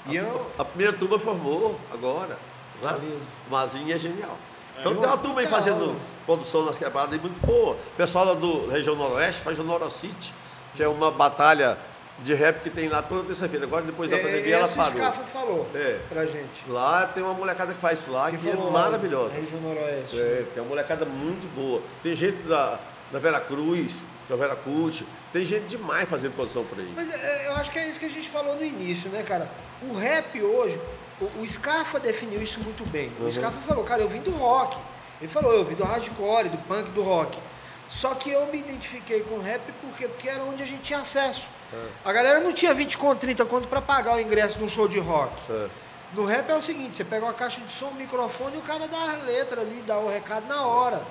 [0.06, 0.50] E a, eu...
[0.58, 2.36] a primeira turma formou agora.
[2.82, 4.36] O Mazinho é genial.
[4.78, 7.72] Então tem uma turma aí fazendo produção nas quebradas muito boa.
[7.74, 10.32] O pessoal do região noroeste faz o Norocity,
[10.74, 11.76] que é uma batalha
[12.20, 13.66] de rap que tem lá toda terça-feira.
[13.66, 14.92] Agora, depois da é, pandemia, ela parou.
[14.92, 15.98] Scafa falou é.
[16.08, 16.68] pra gente.
[16.68, 19.34] Lá tem uma molecada que faz lá que, que é maravilhosa.
[19.34, 20.18] Região noroeste.
[20.18, 21.82] É, tem uma molecada muito boa.
[22.02, 22.78] Tem gente da,
[23.10, 25.06] da Vera Cruz, da Vera Cult.
[25.32, 26.92] Tem gente demais fazendo produção por aí.
[26.94, 29.48] Mas é, eu acho que é isso que a gente falou no início, né, cara?
[29.82, 30.78] O rap hoje,
[31.20, 33.12] o, o Scarfa definiu isso muito bem.
[33.20, 33.26] Uhum.
[33.26, 34.76] O Scarfa falou, cara, eu vim do rock.
[35.20, 37.38] Ele falou, eu vim do hardcore, do punk, do rock.
[37.88, 41.00] Só que eu me identifiquei com o rap porque, porque era onde a gente tinha
[41.00, 41.46] acesso.
[41.72, 41.88] É.
[42.04, 44.98] A galera não tinha 20 conto, 30 conto para pagar o ingresso num show de
[44.98, 45.34] rock.
[45.50, 45.68] É.
[46.14, 48.62] No rap é o seguinte, você pega uma caixa de som, um microfone e o
[48.62, 51.02] cara dá a letra ali, dá o recado na hora.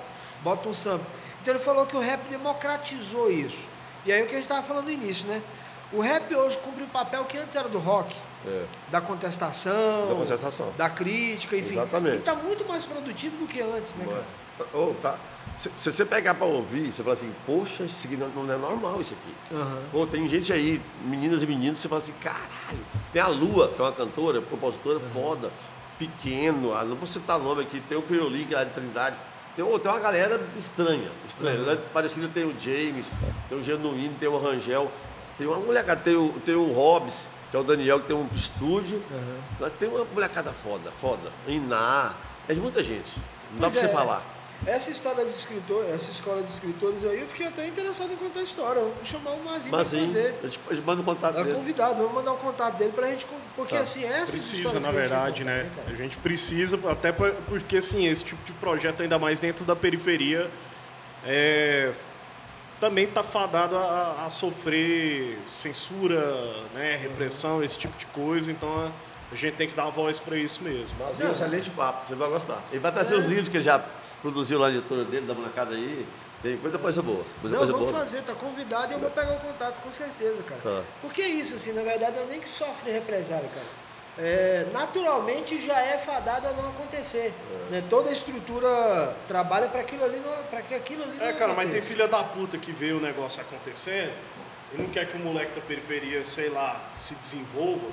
[0.42, 1.06] Bota um sample.
[1.40, 3.62] Então ele falou que o rap democratizou isso.
[4.04, 5.40] E aí o que a gente estava falando no início, né?
[5.92, 8.14] O rap hoje cumpre o papel que antes era do rock.
[8.46, 8.64] É.
[8.90, 11.72] Da contestação, da contestação, da crítica, enfim.
[11.72, 12.16] Exatamente.
[12.16, 14.24] E está muito mais produtivo do que antes, né, cara?
[14.74, 15.16] Oh, tá.
[15.56, 18.56] Se, se, você pegar para ouvir, você fala assim, poxa, isso aqui não, não é
[18.56, 19.54] normal isso aqui.
[19.54, 19.82] Uhum.
[19.92, 23.80] Pô, tem gente aí, meninas e meninos, você fala assim, caralho, tem a Lua, que
[23.80, 25.10] é uma cantora, compositora uhum.
[25.10, 25.50] foda,
[25.98, 29.16] pequeno, não vou citar nome aqui, tem o Criolinho, que é de Trindade.
[29.54, 31.58] Tem, tem uma galera estranha, estranha.
[31.58, 31.78] Uhum.
[31.92, 33.10] Parecida tem o James,
[33.48, 34.90] tem o Genuíno, tem o Rangel,
[35.36, 38.28] tem uma molecada, tem o, tem o Hobbs, que é o Daniel, que tem um
[38.32, 39.02] estúdio.
[39.10, 39.70] Uhum.
[39.70, 41.32] Tem uma molecada foda, foda.
[41.46, 42.14] Iná,
[42.48, 43.10] é de muita gente.
[43.52, 44.40] Não pois dá pra é, você falar.
[44.66, 48.40] Essa história de escritor, essa escola de escritores aí, eu fiquei até interessado em contar
[48.40, 48.82] a história.
[48.82, 50.34] Vou chamar o Mazinho para fazer.
[50.42, 51.56] Eu te, eu mando o contato é dele.
[51.56, 53.26] convidado, vou mandar o contato dele para a gente.
[53.56, 53.80] Porque tá.
[53.80, 55.62] assim, essa Precisa, na verdade, contar, né?
[55.64, 59.74] né a gente precisa, até porque assim, esse tipo de projeto, ainda mais dentro da
[59.74, 60.50] periferia,
[61.24, 61.92] é,
[62.80, 66.20] também está fadado a, a, sofrer censura,
[66.74, 68.50] né, repressão, esse tipo de coisa.
[68.50, 68.90] Então
[69.30, 70.96] a gente tem que dar voz para isso mesmo.
[70.98, 72.60] Mas é um excelente papo, você vai gostar.
[72.70, 73.18] Ele vai trazer é.
[73.18, 73.84] os livros que já
[74.22, 76.06] produziu lá na editora dele, da molecada aí.
[76.42, 77.22] Tem muita coisa boa.
[77.42, 77.98] Muita Não, coisa vamos boa.
[77.98, 80.60] fazer, tá convidado e eu vou pegar o contato com certeza, cara.
[80.62, 80.82] Tá.
[81.02, 85.80] Porque é isso, assim, na verdade, eu nem que sofre represália, cara é, naturalmente já
[85.80, 87.32] é fadado a não acontecer.
[87.68, 87.70] É.
[87.70, 87.84] Né?
[87.88, 91.16] Toda a estrutura trabalha para aquilo ali, para que aquilo ali.
[91.20, 94.12] É, cara, mas tem filha da puta que vê o negócio acontecendo
[94.72, 97.88] e não quer que o moleque da periferia, sei lá, se desenvolva.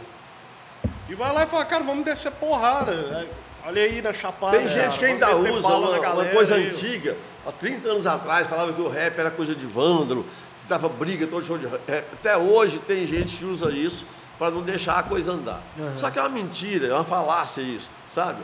[1.09, 2.91] E vai lá e fala, cara, vamos descer porrada.
[2.91, 4.57] É, olha aí na chapada.
[4.57, 6.67] Tem gente que ainda usa uma, uma, coisa aí.
[6.67, 7.15] antiga.
[7.45, 10.25] Há 30 anos atrás falava que o rap era coisa de vândalo,
[10.57, 11.81] se dava briga todo show de rap.
[12.13, 14.05] Até hoje tem gente que usa isso
[14.37, 15.61] para não deixar a coisa andar.
[15.77, 15.97] Uhum.
[15.97, 18.43] Só que é uma mentira, é uma falácia isso, sabe?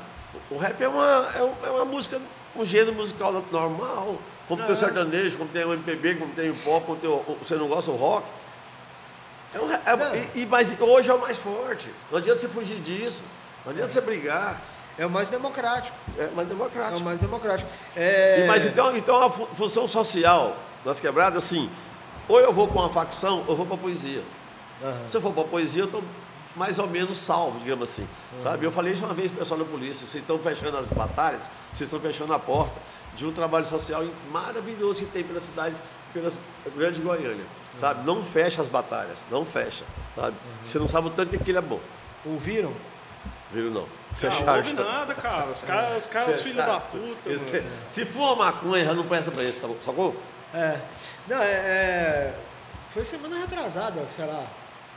[0.49, 1.27] O rap é uma,
[1.63, 2.19] é uma música,
[2.55, 4.17] um gênero musical normal,
[4.47, 4.67] como uhum.
[4.67, 7.55] tem o sertanejo, como tem o MPB, como tem o pop, como tem o, você
[7.55, 8.27] não gosta do rock.
[9.53, 11.89] É um, é, e, mas hoje é o mais forte.
[12.11, 13.21] Não adianta você fugir disso,
[13.63, 14.59] não adianta você brigar.
[14.97, 15.95] É o mais democrático.
[16.17, 16.97] É o mais democrático.
[16.97, 17.69] É o mais democrático.
[17.95, 18.43] É...
[18.43, 21.69] E, mas então, então a função social das quebradas, assim,
[22.27, 24.21] ou eu vou para uma facção, ou eu vou para a poesia.
[24.81, 25.09] Uhum.
[25.09, 26.03] Se eu for para poesia, eu estou
[26.55, 28.07] mais ou menos salvo, digamos assim.
[28.33, 28.43] Uhum.
[28.43, 28.65] Sabe?
[28.65, 31.49] Eu falei isso uma vez para o pessoal da polícia, vocês estão fechando as batalhas,
[31.73, 32.75] vocês estão fechando a porta
[33.15, 35.75] de um trabalho social maravilhoso que tem pela cidade,
[36.11, 36.31] pela
[36.75, 37.45] grande Goiânia.
[37.45, 37.79] Uhum.
[37.79, 38.05] Sabe?
[38.05, 39.85] Não fecha as batalhas, não fecha.
[40.15, 40.35] Sabe?
[40.63, 41.79] Você não sabe o tanto que aquilo é bom.
[42.25, 42.73] Ouviram?
[43.51, 43.87] Viram não.
[44.15, 44.45] Fecharam.
[44.45, 45.51] Não ouve nada, cara.
[45.51, 47.29] Os caras, os caras filhos da puta.
[47.29, 50.15] Esse, se for uma maconha, já não presta para isso, sacou?
[50.53, 50.79] É.
[51.27, 52.35] Não, é, é,
[52.93, 54.45] Foi semana retrasada, será?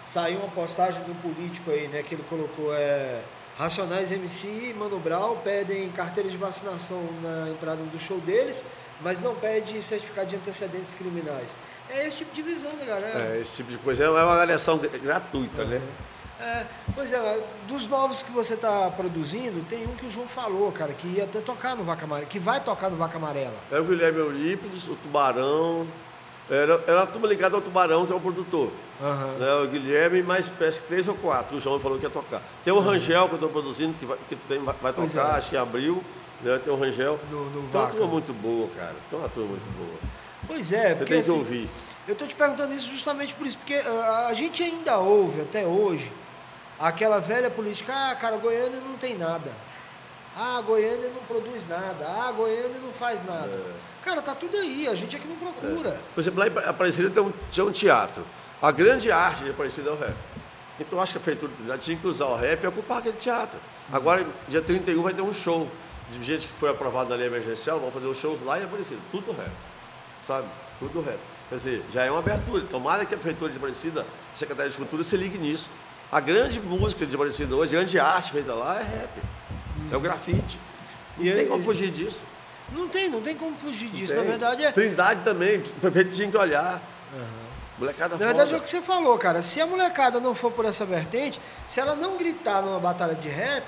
[0.06, 3.20] Saiu uma postagem de um político aí, né, que ele colocou é,
[3.58, 8.64] Racionais MC e Mano Brown pedem carteira de vacinação na entrada do show deles,
[9.00, 11.56] mas não pede certificado de antecedentes criminais.
[11.90, 13.18] É esse tipo de visão da galera.
[13.18, 15.80] É, esse tipo de coisa é uma avaliação gratuita, né?
[16.38, 20.70] É, pois é, dos novos que você está produzindo, tem um que o João falou,
[20.70, 23.56] cara, que ia até tocar no Vaca Amarela, que vai tocar no Vaca Amarela.
[23.72, 25.86] É o Guilherme Eurípides, o Tubarão.
[26.48, 28.70] Era, era a turma ligada ao Tubarão, que é o produtor.
[29.00, 29.38] Uhum.
[29.38, 32.40] Né, o Guilherme, mais parece três ou quatro, o João falou que ia tocar.
[32.64, 35.38] Tem o Rangel, que eu estou produzindo, que vai, que tem, vai tocar, é.
[35.38, 36.02] acho que em abril.
[36.42, 37.18] Né, tem o Rangel.
[37.30, 38.94] No tem uma turma muito boa, cara.
[39.10, 39.98] Tem uma turma muito boa.
[40.46, 41.14] Pois é, porque.
[41.14, 41.68] Você tem que assim, ouvir.
[42.06, 45.66] Eu estou te perguntando isso justamente por isso, porque uh, a gente ainda ouve até
[45.66, 46.12] hoje
[46.78, 49.50] Aquela velha política, ah, cara, Goiânia não tem nada.
[50.36, 52.04] Ah, Goiânia não produz nada.
[52.06, 53.48] Ah, Goiânia não faz nada.
[53.48, 53.72] É.
[54.06, 55.88] Cara, tá tudo aí, a gente é que não procura.
[55.90, 56.00] É.
[56.14, 58.24] Por exemplo, lá em Aparecida tem um, tinha um teatro.
[58.62, 60.14] A grande arte de Aparecida é o rap.
[60.78, 63.58] Então acho que a prefeitura tinha que usar o rap e ocupar aquele teatro.
[63.92, 65.68] Agora, dia 31 vai ter um show
[66.08, 69.00] de gente que foi aprovado na lei emergencial, vão fazer os shows lá em Aparecida.
[69.10, 69.50] Tudo rap.
[70.24, 70.46] Sabe?
[70.78, 71.18] Tudo rap.
[71.48, 72.62] Quer dizer, já é uma abertura.
[72.70, 75.68] Tomara que a prefeitura de Aparecida, a Secretaria de Cultura, se ligue nisso.
[76.12, 79.10] A grande música de Aparecida hoje, a grande arte feita lá é rap.
[79.90, 80.60] É o grafite.
[81.18, 82.22] Não e tem como fugir disso.
[82.72, 84.14] Não tem, não tem como fugir disso.
[84.14, 84.72] Na verdade é.
[84.72, 86.80] Trindade também, o prefeito tinha que olhar.
[87.12, 87.46] Uhum.
[87.78, 88.56] Molecada Na verdade foda.
[88.56, 89.42] é o que você falou, cara.
[89.42, 93.28] Se a molecada não for por essa vertente, se ela não gritar numa batalha de
[93.28, 93.64] rap,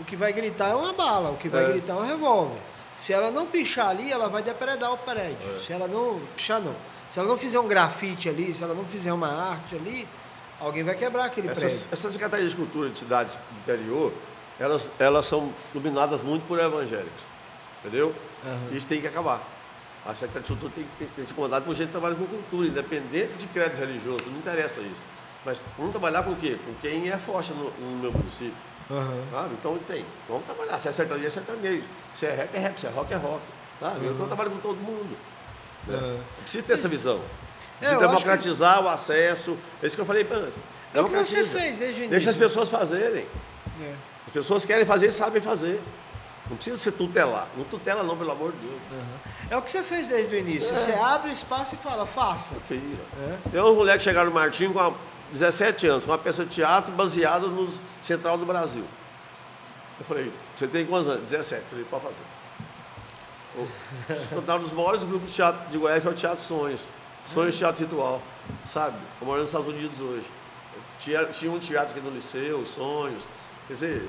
[0.00, 1.68] o que vai gritar é uma bala, o que vai é.
[1.68, 2.58] gritar é um revólver.
[2.96, 5.56] Se ela não pichar ali, ela vai depredar o prédio.
[5.56, 5.60] É.
[5.60, 6.20] Se ela não.
[6.36, 6.74] Pichar não.
[7.08, 10.08] Se ela não fizer um grafite ali, se ela não fizer uma arte ali,
[10.62, 11.88] Alguém vai quebrar aquele essas, prédio.
[11.92, 14.12] Essas secretarias de cultura de cidades do interior,
[14.60, 17.24] elas, elas são dominadas muito por evangélicos.
[17.84, 18.14] Entendeu?
[18.44, 18.76] Uhum.
[18.76, 19.42] Isso tem que acabar.
[20.04, 22.68] A Secretaria de Cultura tem que ter ser comandada por gente que trabalha com cultura,
[22.68, 25.04] independente de crédito religioso, não interessa isso.
[25.44, 26.58] Mas vamos trabalhar com o quê?
[26.64, 28.54] Com quem é forte no, no meu município.
[28.90, 29.24] Uhum.
[29.32, 29.54] Sabe?
[29.58, 30.04] Então tem.
[30.28, 30.78] Vamos trabalhar.
[30.78, 31.84] Se é sertanejo, é sertanejo.
[32.14, 32.80] Se é rap, é rap.
[32.80, 33.42] Se é rock, é rock.
[33.80, 33.98] Sabe?
[33.98, 34.04] Uhum.
[34.06, 35.16] Eu estou trabalhando com todo mundo.
[35.86, 35.96] Né?
[35.96, 36.20] Uhum.
[36.42, 37.20] Preciso ter essa visão
[37.80, 38.84] de é, democratizar que...
[38.84, 39.58] o acesso.
[39.82, 40.62] É isso que eu falei antes.
[40.94, 42.10] É o que você fez desde o início.
[42.10, 43.26] Deixa as pessoas fazerem.
[43.80, 43.94] É.
[44.26, 45.80] As pessoas querem fazer e sabem fazer.
[46.48, 47.46] Não precisa ser tutelar.
[47.56, 48.82] Não tutela não, pelo amor de Deus.
[48.90, 49.18] Uhum.
[49.50, 50.74] É o que você fez desde o início.
[50.74, 50.76] É.
[50.76, 52.54] Você abre o espaço e fala, faça.
[52.56, 52.98] Filho.
[53.20, 53.50] É.
[53.50, 54.94] Tem uma mulher que chegaram no Martim com
[55.30, 57.68] 17 anos, com uma peça de teatro baseada no
[58.00, 58.84] Central do Brasil.
[59.98, 61.30] Eu falei, você tem quantos anos?
[61.30, 61.62] 17.
[61.62, 62.24] Eu falei, pode fazer.
[64.08, 66.86] Você está nos maiores grupos de teatro de Goiás, que é o Teatro Sonhos.
[67.24, 68.20] Sonhos Teatro Ritual,
[68.64, 68.96] sabe?
[69.20, 70.26] Eu moro nos Estados Unidos hoje.
[70.98, 73.26] Tinha, tinha um teatro aqui no Liceu, Sonhos.
[73.66, 74.08] Quer dizer,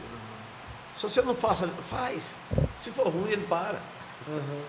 [0.93, 2.35] se você não faz, faz.
[2.77, 3.79] Se for ruim, ele para.
[4.27, 4.61] Uhum.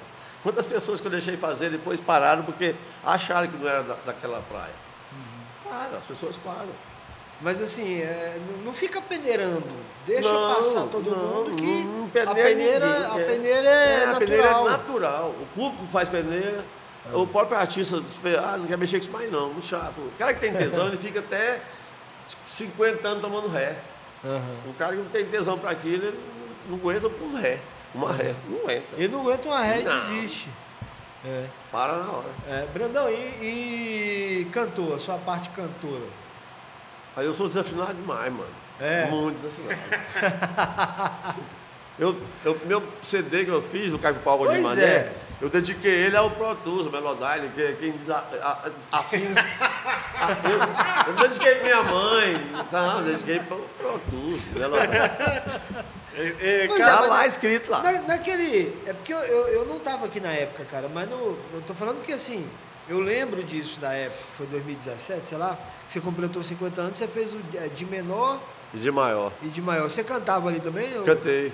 [0.43, 4.43] Quantas pessoas que eu deixei fazer depois pararam porque acharam que não era da, daquela
[4.43, 4.75] praia?
[5.13, 5.71] Uhum.
[5.71, 6.71] Para, as pessoas param.
[7.41, 9.65] Mas assim, é, não fica peneirando.
[10.07, 14.03] Deixa não, passar todo não, mundo que não, peneira a peneira, ninguém, a peneira é,
[14.03, 14.17] é, natural.
[14.17, 15.29] A peneira é natural.
[15.29, 16.65] O público faz peneira
[17.13, 18.03] o próprio artista
[18.43, 19.99] ah, não quer mexer com isso mais não, muito chato.
[19.99, 21.61] O cara que tem tesão, ele fica até
[22.47, 23.77] 50 anos tomando ré.
[24.25, 24.71] Uhum.
[24.71, 26.21] O cara que não tem tesão para aquilo, ele
[26.69, 27.61] não aguenta um ré.
[27.95, 28.97] Uma ré, não aguenta.
[28.97, 30.49] Ele não aguenta uma ré e desiste.
[31.25, 31.47] É.
[31.71, 32.29] Para na hora.
[32.49, 36.05] É, Brandão, e, e cantor, a sua parte cantora?
[37.17, 38.51] Aí eu sou desafinado demais, mano.
[38.81, 39.07] É.
[39.07, 39.81] Muito desafinado.
[41.99, 45.13] eu, eu, meu CD que eu fiz, do Caio Paulo de Mané, é.
[45.41, 49.27] Eu dediquei ele ao Pro Tools, Melodyne, que quem diz a, a, a fim.
[49.37, 53.01] A, eu, eu dediquei minha mãe, sabe?
[53.01, 54.95] Eu dediquei para o Pro Tools, Melodyne.
[56.17, 57.83] É, cara, é, lá escrito lá.
[57.83, 58.73] Na, naquele.
[58.87, 61.75] É porque eu, eu, eu não estava aqui na época, cara, mas no, eu tô
[61.75, 62.49] falando que assim,
[62.89, 67.09] eu lembro disso da época, foi 2017, sei lá, que você completou 50 anos, você
[67.09, 68.39] fez o é, de menor.
[68.73, 69.33] E de maior.
[69.43, 69.89] E de maior.
[69.89, 70.89] Você cantava ali também?
[71.03, 71.53] Cantei.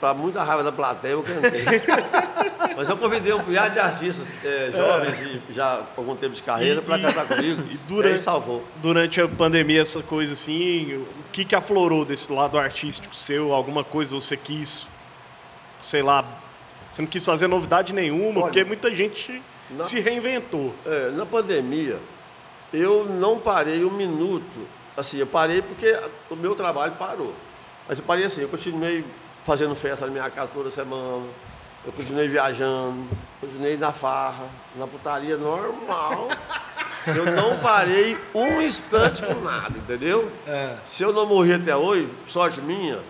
[0.00, 1.64] Para muita raiva da plateia, eu cantei.
[2.76, 6.42] Mas eu convidei um punhado de artistas é, jovens e já com algum tempo de
[6.42, 7.62] carreira para cantar comigo.
[7.70, 8.64] E durante, e salvou.
[8.76, 13.52] Durante a pandemia, essa coisa assim, o que, que aflorou desse lado artístico seu?
[13.52, 14.86] Alguma coisa você quis,
[15.82, 16.24] sei lá,
[16.90, 20.74] você não quis fazer novidade nenhuma, Olha, porque muita gente na, se reinventou.
[20.86, 21.98] É, na pandemia,
[22.72, 24.66] eu não parei um minuto.
[24.96, 27.34] Assim, eu parei porque o meu trabalho parou.
[27.90, 29.04] Mas eu parei assim, eu continuei
[29.42, 31.26] fazendo festa na minha casa toda semana,
[31.84, 33.04] eu continuei viajando,
[33.40, 36.28] continuei na farra, na putaria normal.
[37.06, 40.30] Eu não parei um instante com nada, entendeu?
[40.46, 40.76] É.
[40.84, 43.00] Se eu não morri até hoje, sorte minha,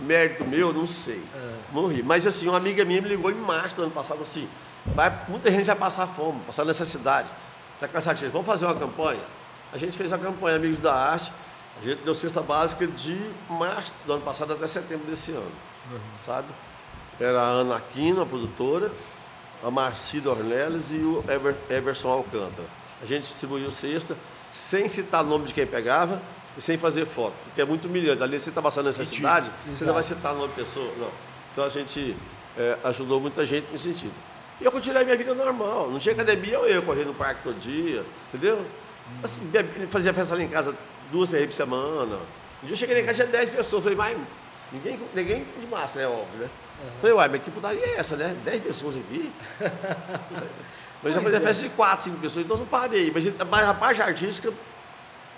[0.00, 1.22] mérito meu, não sei.
[1.34, 1.54] É.
[1.70, 2.02] Morri.
[2.02, 4.48] Mas assim, uma amiga minha me ligou em março do ano passado assim,
[4.86, 7.28] vai, muita gente vai passar fome, passar necessidade.
[7.74, 9.20] Está cansativo, vamos fazer uma campanha?
[9.70, 11.30] A gente fez a campanha Amigos da Arte,
[11.80, 13.18] a gente deu cesta básica de
[13.48, 15.52] março do ano passado até setembro desse ano,
[15.90, 15.98] uhum.
[16.24, 16.48] sabe?
[17.20, 18.90] Era a Ana Aquino, a produtora,
[19.62, 22.68] a Marcida Ornelis e o Ever, Everson Alcântara.
[23.02, 24.16] A gente distribuiu cesta,
[24.52, 26.20] sem citar o nome de quem pegava
[26.56, 28.22] e sem fazer foto, porque é muito humilhante.
[28.22, 31.10] Ali você está passando necessidade, você não vai citar o nome da pessoa, não.
[31.52, 32.16] Então a gente
[32.56, 34.14] é, ajudou muita gente nesse sentido.
[34.60, 35.90] E eu continuei minha vida normal.
[35.90, 38.64] Não tinha academia, eu ia correr no parque todo dia, entendeu?
[39.22, 39.50] Assim,
[39.88, 40.74] fazia festa lá em casa
[41.10, 42.16] duas, três vezes por semana.
[42.62, 43.82] Um dia eu cheguei em casa, tinha 10 pessoas.
[43.82, 44.18] Falei, mas
[44.72, 46.48] ninguém, ninguém de máscara, é óbvio, né?
[46.82, 46.90] Uhum.
[47.00, 48.36] Falei, uai, mas que putaria é essa, né?
[48.44, 49.30] 10 pessoas aqui?
[51.02, 51.40] mas já fazia é.
[51.40, 53.10] festa de 4, 5 pessoas, então não parei.
[53.12, 54.52] Mas, mas a parte artística,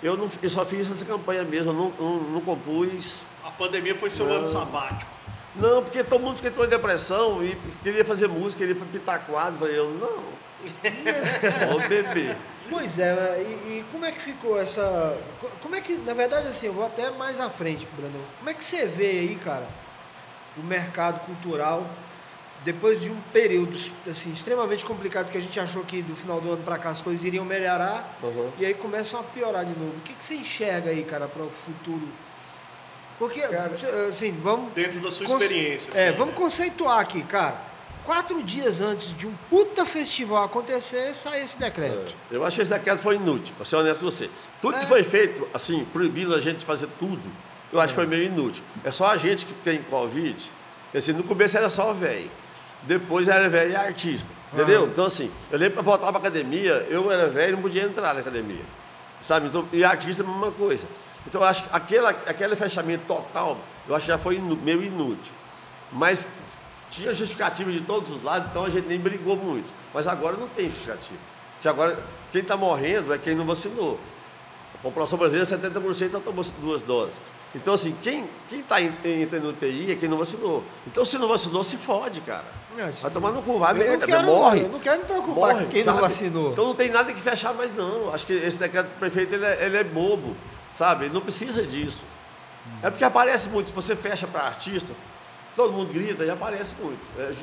[0.01, 3.25] eu, não, eu só fiz essa campanha mesmo, eu não, não, não compus.
[3.43, 4.37] A pandemia foi seu não.
[4.37, 5.19] ano sabático.
[5.55, 9.59] Não, porque todo mundo entrou em depressão e queria fazer música, queria pitar quadro.
[9.59, 10.39] Falei, eu, não.
[11.69, 12.35] Vou beber.
[12.69, 15.17] Pois é, e, e, como é que ficou essa.
[15.61, 18.19] Como é que, na verdade, assim, eu vou até mais à frente, Brandon.
[18.37, 19.67] Como é que você vê aí, cara,
[20.57, 21.85] o mercado cultural,
[22.63, 26.51] depois de um período assim, extremamente complicado que a gente achou que do final do
[26.51, 28.51] ano para cá as coisas iriam melhorar, uhum.
[28.59, 29.97] e aí começam a piorar de novo.
[29.97, 32.07] O que, que você enxerga aí, cara, para o futuro?
[33.17, 33.71] Porque, cara,
[34.07, 34.73] assim, vamos.
[34.73, 35.91] Dentro da sua experiência.
[35.93, 37.68] É, vamos conceituar aqui, cara
[38.09, 42.11] quatro dias antes de um puta festival acontecer, sai esse decreto.
[42.31, 42.35] É.
[42.35, 44.27] Eu acho que esse decreto foi inútil, para ser honesto com você.
[44.59, 44.79] Tudo é.
[44.79, 47.21] que foi feito, assim, proibindo a gente fazer tudo,
[47.71, 48.63] eu acho que foi meio inútil.
[48.83, 50.51] É só a gente que tem Covid.
[50.91, 52.31] Assim, no começo era só velho.
[52.81, 54.31] Depois era velho e artista.
[54.51, 54.87] Entendeu?
[54.87, 58.15] Então, assim, eu lembro para voltar para academia, eu era velho e não podia entrar
[58.15, 58.65] na academia.
[59.21, 59.49] Sabe?
[59.49, 60.87] Então, e artista, a mesma coisa.
[61.27, 65.31] Então, eu acho que aquele, aquele fechamento total, eu acho que já foi meio inútil.
[65.91, 66.27] Mas
[66.89, 69.71] tinha justificativa de todos os lados, então a gente nem brigou muito.
[69.93, 71.19] Mas agora não tem justificativa.
[71.55, 71.99] Porque agora,
[72.31, 73.99] quem está morrendo é quem não vacinou.
[74.75, 77.19] A população brasileira, 70% já tomou duas doses.
[77.53, 80.63] Então, assim, quem está entrando no TI é quem não vacinou.
[80.87, 82.45] Então, se não vacinou, se fode, cara.
[82.77, 84.61] É, vai tomar no cu, vai merda, quero, morre.
[84.61, 85.95] Eu não quero me preocupar morre, com quem sabe?
[85.97, 86.51] não vacinou.
[86.51, 88.13] Então não tem nada que fechar mais, não.
[88.13, 90.37] Acho que esse decreto do prefeito ele é, ele é bobo,
[90.71, 91.05] sabe?
[91.05, 92.05] Ele não precisa disso.
[92.81, 94.93] É porque aparece muito, se você fecha para artista,
[95.59, 97.01] todo mundo grita e aparece muito.
[97.19, 97.33] É,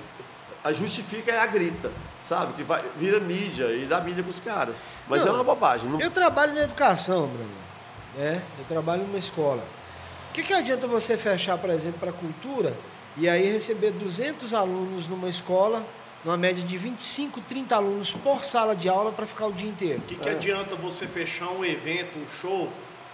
[0.64, 1.92] a justifica é a grita,
[2.22, 2.54] sabe?
[2.54, 4.76] Que vai, vira mídia e dá mídia para os caras.
[5.06, 5.90] Mas não, é uma bobagem.
[5.90, 6.00] Não...
[6.00, 7.50] Eu trabalho na educação, Bruno.
[8.18, 9.62] É, eu trabalho numa escola.
[10.30, 12.74] O que, que adianta você fechar, por exemplo, para a cultura
[13.18, 15.84] e aí receber 200 alunos numa escola,
[16.24, 19.98] numa média de 25, 30 alunos por sala de aula para ficar o dia inteiro?
[19.98, 20.32] O que, que é.
[20.32, 22.72] adianta você fechar um evento, um show,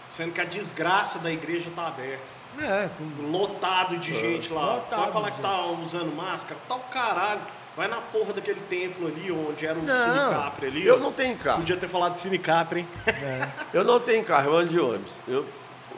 [0.09, 2.32] sendo que a desgraça da igreja está aberta?
[2.59, 3.30] É, com...
[3.30, 4.20] Lotado de é.
[4.20, 4.76] gente lá.
[4.76, 6.61] Lotado Vai falar que tá usando máscara?
[6.68, 7.40] Tá o caralho.
[7.76, 10.86] Vai na porra daquele templo ali, onde era o Cinecapre ali.
[10.86, 10.98] Eu ó.
[10.98, 11.59] não tenho carro.
[11.59, 12.88] Podia ter falado de Cinecapre, hein?
[13.07, 13.48] É.
[13.72, 15.16] eu não tenho carro, eu ando de ônibus.
[15.26, 15.46] Eu,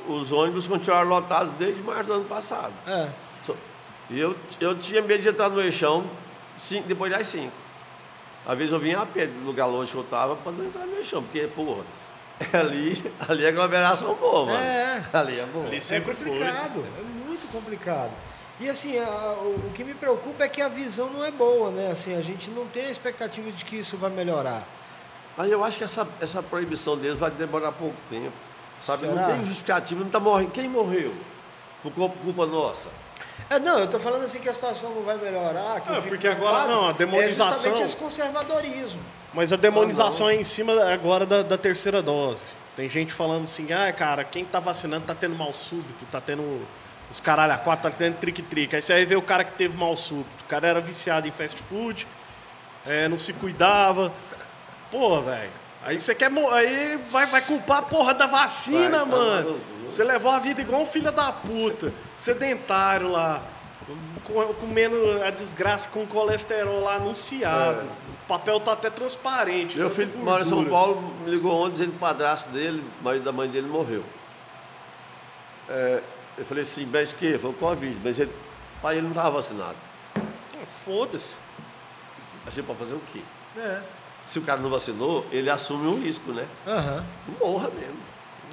[0.07, 2.72] os ônibus continuaram lotados desde março do ano passado.
[2.86, 3.09] É.
[4.11, 6.05] E eu, eu tinha medo de entrar no eixão
[6.59, 7.50] cinco, depois das 5.
[8.46, 10.86] Às vezes eu vinha a pé do lugar longe que eu estava para não entrar
[10.86, 11.84] no eixão, porque, porra,
[12.53, 14.59] ali, ali é aglomeração boa, mano.
[14.59, 15.05] É.
[15.12, 15.66] Ali é bom.
[15.66, 16.82] Ali sempre é complicado, foi.
[16.82, 18.11] é muito complicado.
[18.61, 21.70] E assim, a, o, o, que me preocupa é que a visão não é boa,
[21.70, 21.91] né?
[21.91, 24.64] Assim, a gente não tem a expectativa de que isso vai melhorar.
[25.37, 28.32] Mas eu acho que essa, essa proibição deles vai demorar pouco tempo.
[28.80, 29.01] Sabe?
[29.01, 29.14] Será?
[29.14, 30.53] Não tem justificativa, não está morrendo.
[30.53, 31.14] Quem morreu?
[31.82, 32.89] Por culpa nossa.
[33.51, 35.80] É, não, eu estou falando assim que a situação não vai melhorar.
[35.80, 37.49] Que é, porque agora não, a demonização.
[37.49, 39.01] É justamente esse conservadorismo.
[39.32, 42.42] Mas a demonização ah, é em cima agora da, da, terceira dose.
[42.76, 46.64] Tem gente falando assim, ah, cara, quem tá vacinando tá tendo mal súbito, tá tendo
[47.11, 48.74] os caralho a quatro, tá tendo trick-trick.
[48.74, 50.45] Aí você vai ver o cara que teve mal súbito.
[50.45, 52.07] O cara era viciado em fast food,
[52.86, 54.12] é, não se cuidava.
[54.90, 55.51] Pô, velho.
[55.84, 56.30] Aí você quer.
[56.53, 59.61] Aí vai, vai culpar a porra da vacina, vai, mano.
[59.85, 61.93] Você levou a vida igual um filho da puta.
[62.14, 63.45] Sedentário lá.
[64.61, 67.87] Comendo a desgraça com colesterol lá anunciado.
[67.87, 68.05] É.
[68.24, 69.76] O papel tá até transparente.
[69.76, 73.05] Meu filho mora em São Paulo, me ligou ontem dizendo que o padrasto dele, o
[73.05, 74.03] marido da mãe dele, morreu.
[75.68, 76.03] É,
[76.39, 77.39] eu falei assim, mas que?
[77.39, 77.99] Foi o Covid.
[78.03, 78.32] Mas ele,
[78.80, 79.76] pai, ele não estava vacinado.
[80.87, 81.37] Foda-se.
[82.47, 83.20] Achei para fazer o quê?
[83.57, 83.82] É.
[84.24, 86.47] Se o cara não vacinou, ele assume um risco, né?
[86.66, 87.05] Uhum.
[87.39, 87.99] Morra mesmo.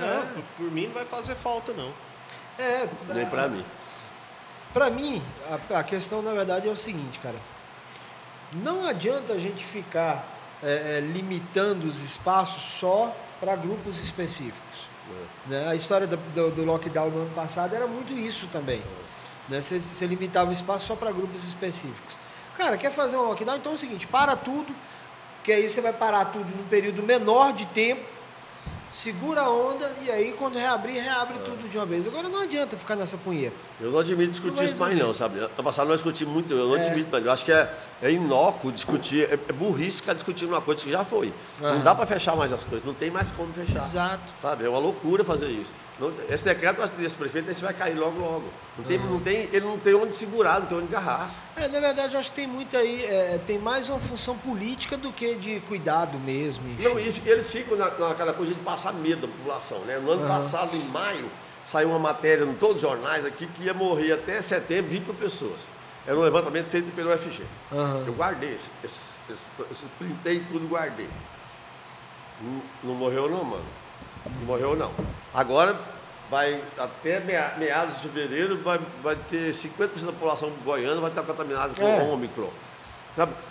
[0.02, 0.26] Não, é.
[0.34, 1.92] por, por, mim não vai fazer falta, não.
[2.58, 3.66] É, Nem para mim.
[4.74, 7.38] Para mim, a, a questão, na verdade, é o seguinte, cara.
[8.56, 10.26] Não adianta a gente ficar
[10.64, 14.88] é, é, limitando os espaços só para grupos específicos.
[15.10, 15.50] É.
[15.50, 15.68] Né?
[15.68, 18.82] A história do, do, do, lockdown no ano passado era muito isso também.
[19.50, 19.60] Né?
[19.62, 22.18] Você, você limitava o espaço só para grupos específicos.
[22.58, 23.58] Cara, quer fazer um lockdown?
[23.58, 24.74] Então é o seguinte, para tudo,
[25.44, 28.21] que aí você vai parar tudo num período menor de tempo
[28.92, 31.42] segura a onda e aí quando reabrir, reabre é.
[31.42, 32.08] tudo de uma vez.
[32.08, 33.56] Agora não adianta ficar nessa punheta.
[33.80, 35.40] Eu não admito discutir isso mais não, sabe?
[35.40, 36.88] Ano passado nós discuti muito, eu não é.
[36.88, 40.62] admito, mas eu acho que é, é inócuo discutir, é, é burrice ficar discutindo uma
[40.62, 41.28] coisa que já foi.
[41.60, 41.76] Uhum.
[41.76, 43.78] Não dá para fechar mais as coisas, não tem mais como fechar.
[43.78, 44.24] Exato.
[44.42, 44.66] Sabe?
[44.66, 45.74] É uma loucura fazer isso.
[46.30, 48.46] Esse decreto desse prefeito, esse vai cair logo, logo.
[48.78, 49.06] Não tem, uhum.
[49.06, 51.30] não tem, ele não tem onde segurar, não tem onde agarrar.
[51.56, 54.98] É, na verdade, eu acho que tem muito aí, é, tem mais uma função política
[54.98, 56.68] do que de cuidado mesmo.
[56.70, 56.84] Enfim.
[56.84, 60.00] Não, eles ficam na, naquela coisa de passar medo da população, né?
[60.00, 60.28] No ano uhum.
[60.28, 61.30] passado, em maio,
[61.66, 65.14] saiu uma matéria em todos os jornais aqui que ia morrer até setembro 20 mil
[65.14, 65.68] pessoas.
[66.08, 67.44] Era um levantamento feito pelo UFG.
[67.72, 68.04] Uhum.
[68.08, 71.10] Eu guardei, esse, esse, esse, esse printei tudo guardei.
[72.42, 73.81] Não, não morreu não, mano.
[74.46, 74.92] Morreu não.
[75.34, 75.78] Agora
[76.30, 81.74] vai até meados de fevereiro vai, vai ter 50% da população goiana vai estar contaminada
[81.74, 82.02] com é.
[82.04, 82.50] Ômicron.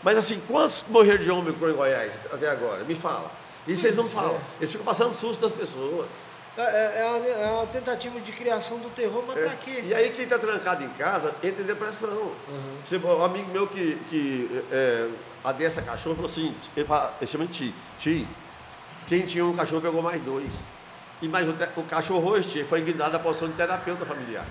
[0.03, 2.83] Mas assim, quantos morreram de Ômicron em Goiás até agora?
[2.85, 3.31] Me fala.
[3.67, 4.37] E vocês não falam.
[4.37, 4.41] É.
[4.61, 6.11] Eles ficam passando susto das pessoas.
[6.57, 9.45] É, é, é, uma, é, uma, tentativa de criação do terror, mas é.
[9.45, 9.85] tá aqui.
[9.87, 12.09] E aí quem está trancado em casa entra em depressão.
[12.09, 12.77] Uhum.
[12.85, 15.09] Você, um amigo meu que, que é,
[15.45, 17.75] adestra cachorro falou assim, ele, fala, ele chama de Ti.
[17.99, 18.29] Ti,
[19.07, 20.65] quem tinha um cachorro pegou mais dois.
[21.23, 24.47] E mais o, o cachorro hoje foi guindado a posição de terapeuta familiar.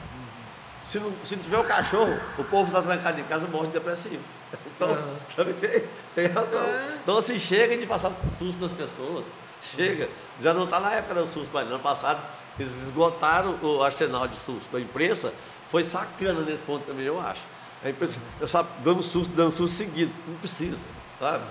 [0.83, 3.73] Se, não, se não tiver o cachorro, o povo está trancado em casa morre de
[3.73, 4.23] depressivo.
[4.79, 5.15] Então, uhum.
[5.27, 5.83] sabe, tem,
[6.15, 6.63] tem razão.
[6.63, 6.99] É.
[7.03, 9.25] Então, assim, chega de passar susto nas pessoas.
[9.61, 10.09] Chega.
[10.39, 12.21] Já não está na época do susto, mas no ano passado
[12.57, 14.77] eles esgotaram o arsenal de susto.
[14.77, 15.33] A imprensa
[15.69, 17.41] foi sacana nesse ponto também, eu acho.
[17.83, 20.13] A imprensa, eu sabe, dando susto, dando susto seguido.
[20.25, 20.85] Não precisa,
[21.19, 21.43] sabe?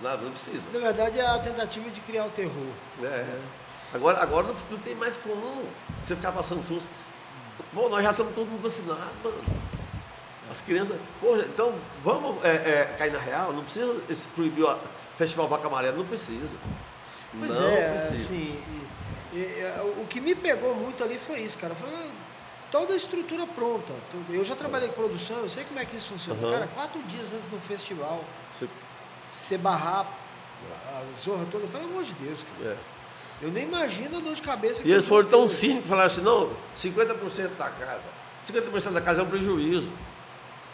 [0.00, 0.70] Não, não precisa.
[0.72, 2.72] Na verdade, é a tentativa de criar o terror.
[3.02, 3.06] É.
[3.06, 3.40] é.
[3.92, 5.64] Agora, agora não, não, tem mais como
[6.02, 6.90] você ficar passando susto.
[7.72, 9.42] Bom, nós já estamos todo mundo vacinado, mano.
[10.50, 10.96] As crianças.
[11.20, 13.52] Poxa, então vamos é, é, cair na real?
[13.52, 13.94] Não precisa
[14.34, 14.78] proibir o
[15.16, 16.56] Festival Vaca Amarela, não precisa.
[17.38, 18.14] Pois não é, precisa.
[18.14, 18.62] assim.
[19.32, 21.74] E, e, o que me pegou muito ali foi isso, cara.
[21.74, 21.88] Foi
[22.70, 23.92] toda a estrutura pronta.
[24.30, 26.40] Eu já trabalhei com produção, eu sei como é que isso funciona.
[26.40, 26.52] Uhum.
[26.52, 28.68] Cara, quatro dias antes do festival, você,
[29.30, 30.06] você barrar
[30.70, 32.72] a zorra toda, pelo amor de Deus, cara.
[32.72, 32.76] É.
[33.40, 36.08] Eu nem imagino a dor de cabeça que E eles foram tão cínicos que falaram
[36.08, 38.04] assim, não, 50% da casa.
[38.44, 39.92] 50% da casa é um prejuízo.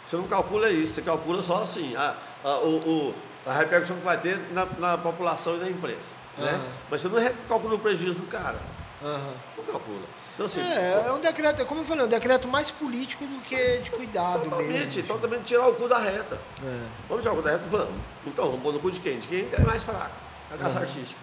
[0.05, 3.13] Você não calcula isso, você calcula só assim, a, a, o,
[3.45, 6.09] a repercussão que vai ter na, na população e na imprensa.
[6.37, 6.45] Uhum.
[6.45, 6.61] Né?
[6.89, 8.59] Mas você não calcula o prejuízo do cara.
[9.01, 9.33] Uhum.
[9.57, 10.03] Não calcula.
[10.35, 13.41] Então, assim, é, é um decreto, como eu falei, é um decreto mais político do
[13.41, 15.03] que de cuidado totalmente, mesmo.
[15.03, 16.37] Totalmente tirar o cu da reta.
[16.61, 16.79] É.
[17.07, 17.63] Vamos tirar o cu da reta?
[17.69, 17.95] Vamos.
[18.27, 19.17] Então, vamos pôr no cu de quem?
[19.17, 20.11] De quem é mais fraco.
[20.53, 20.83] A caça uhum.
[20.83, 21.19] artística.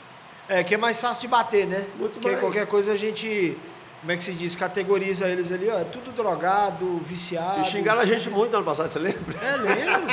[0.48, 1.86] É, que é mais fácil de bater, né?
[1.96, 2.40] Muito Porque mais.
[2.40, 3.56] qualquer coisa a gente,
[4.00, 7.60] como é que se diz, categoriza eles ali, ó, tudo drogado, viciado.
[7.60, 9.38] E xingaram a gente muito ano passado, você lembra?
[9.44, 10.06] É, lembro.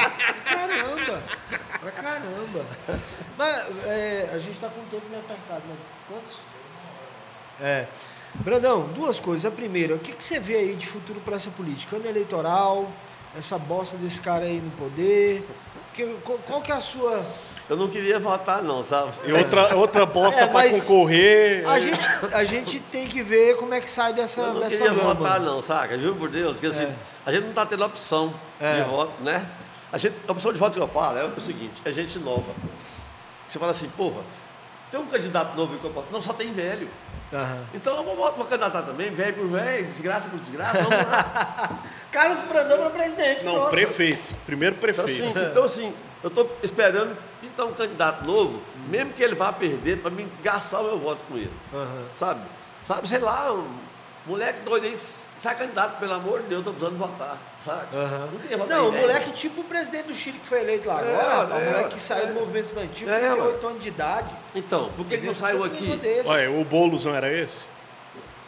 [0.44, 1.24] caramba.
[1.80, 2.66] Pra caramba.
[3.38, 5.76] Mas é, a gente tá com o tempo meio apertado, né?
[6.10, 6.38] Quantos?
[7.62, 7.88] É.
[8.36, 9.46] Brandão, duas coisas.
[9.46, 11.96] A primeira, o que, que você vê aí de futuro para essa política?
[11.96, 12.90] Ano eleitoral,
[13.36, 15.48] essa bosta desse cara aí no poder.
[15.94, 17.26] Que, qual, qual que é a sua
[17.70, 19.12] eu não queria votar, não, sabe?
[19.26, 21.70] E outra, outra bosta é, para concorrer.
[21.70, 22.00] A gente,
[22.34, 24.42] a gente tem que ver como é que sai dessa.
[24.42, 25.14] Eu não dessa queria gama.
[25.14, 26.00] votar, não, saca?
[26.00, 26.96] Juro por Deus, que assim, é.
[27.28, 28.74] a gente não está tendo opção é.
[28.74, 29.48] de voto, né?
[29.92, 32.56] A, gente, a opção de voto que eu falo é o seguinte: é gente nova.
[33.48, 34.24] Você fala assim, porra,
[34.90, 36.08] tem um candidato novo que eu posso.
[36.12, 36.90] Não, só tem velho.
[37.32, 37.64] Uhum.
[37.74, 41.80] Então eu vou votar para candidatar também, velho por velho, desgraça por desgraça, vamos lá.
[42.12, 43.46] Carlos Brandão para presidente.
[43.46, 43.70] Não, pronto.
[43.70, 44.36] prefeito.
[44.46, 45.12] Primeiro prefeito.
[45.12, 48.90] Então assim, então, assim eu estou esperando pintar um candidato novo, uhum.
[48.90, 51.52] mesmo que ele vá perder, para mim gastar o meu voto com ele.
[51.72, 52.06] Uhum.
[52.16, 52.42] Sabe?
[52.86, 53.68] Sabe, sei lá, um
[54.26, 57.38] moleque doido aí, sai candidato, pelo amor de Deus, estou precisando votar.
[57.60, 57.96] Sabe?
[57.96, 58.40] Uhum.
[58.50, 61.16] Não votar Não, o moleque tipo o presidente do Chile que foi eleito lá é,
[61.16, 64.36] agora, é, o moleque que saiu é, do movimento estudantil, é, 38 anos de idade.
[64.56, 66.00] Então, por que, que não saiu aqui?
[66.26, 67.66] Olha, o Boulos não era esse?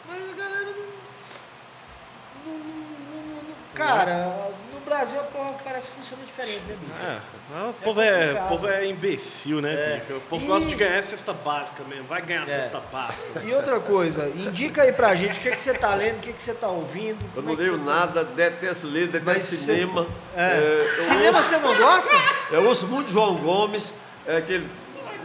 [0.08, 2.52] Mas a galera não.
[2.52, 4.52] não, não, não cara,
[4.82, 7.02] Brasil a porra parece que funciona diferente, né, bicho?
[7.02, 10.00] É, o é povo é, é, povo é imbecil, né, é.
[10.00, 10.16] bicho?
[10.18, 10.48] O povo e...
[10.48, 12.04] gosta de ganhar a cesta básica mesmo.
[12.04, 12.46] Vai ganhar a é.
[12.46, 13.40] cesta básica.
[13.44, 16.20] E outra coisa, indica aí pra gente o que, é que você tá lendo, o
[16.20, 17.18] que, é que você tá ouvindo.
[17.36, 18.32] Eu não é leio nada, tá...
[18.32, 20.06] detesto ler, detesto Mas cinema.
[20.06, 21.02] Você...
[21.02, 21.42] cinema ouço...
[21.42, 22.14] você não gosta?
[22.50, 23.94] Eu ouço muito João Gomes,
[24.26, 24.68] é aquele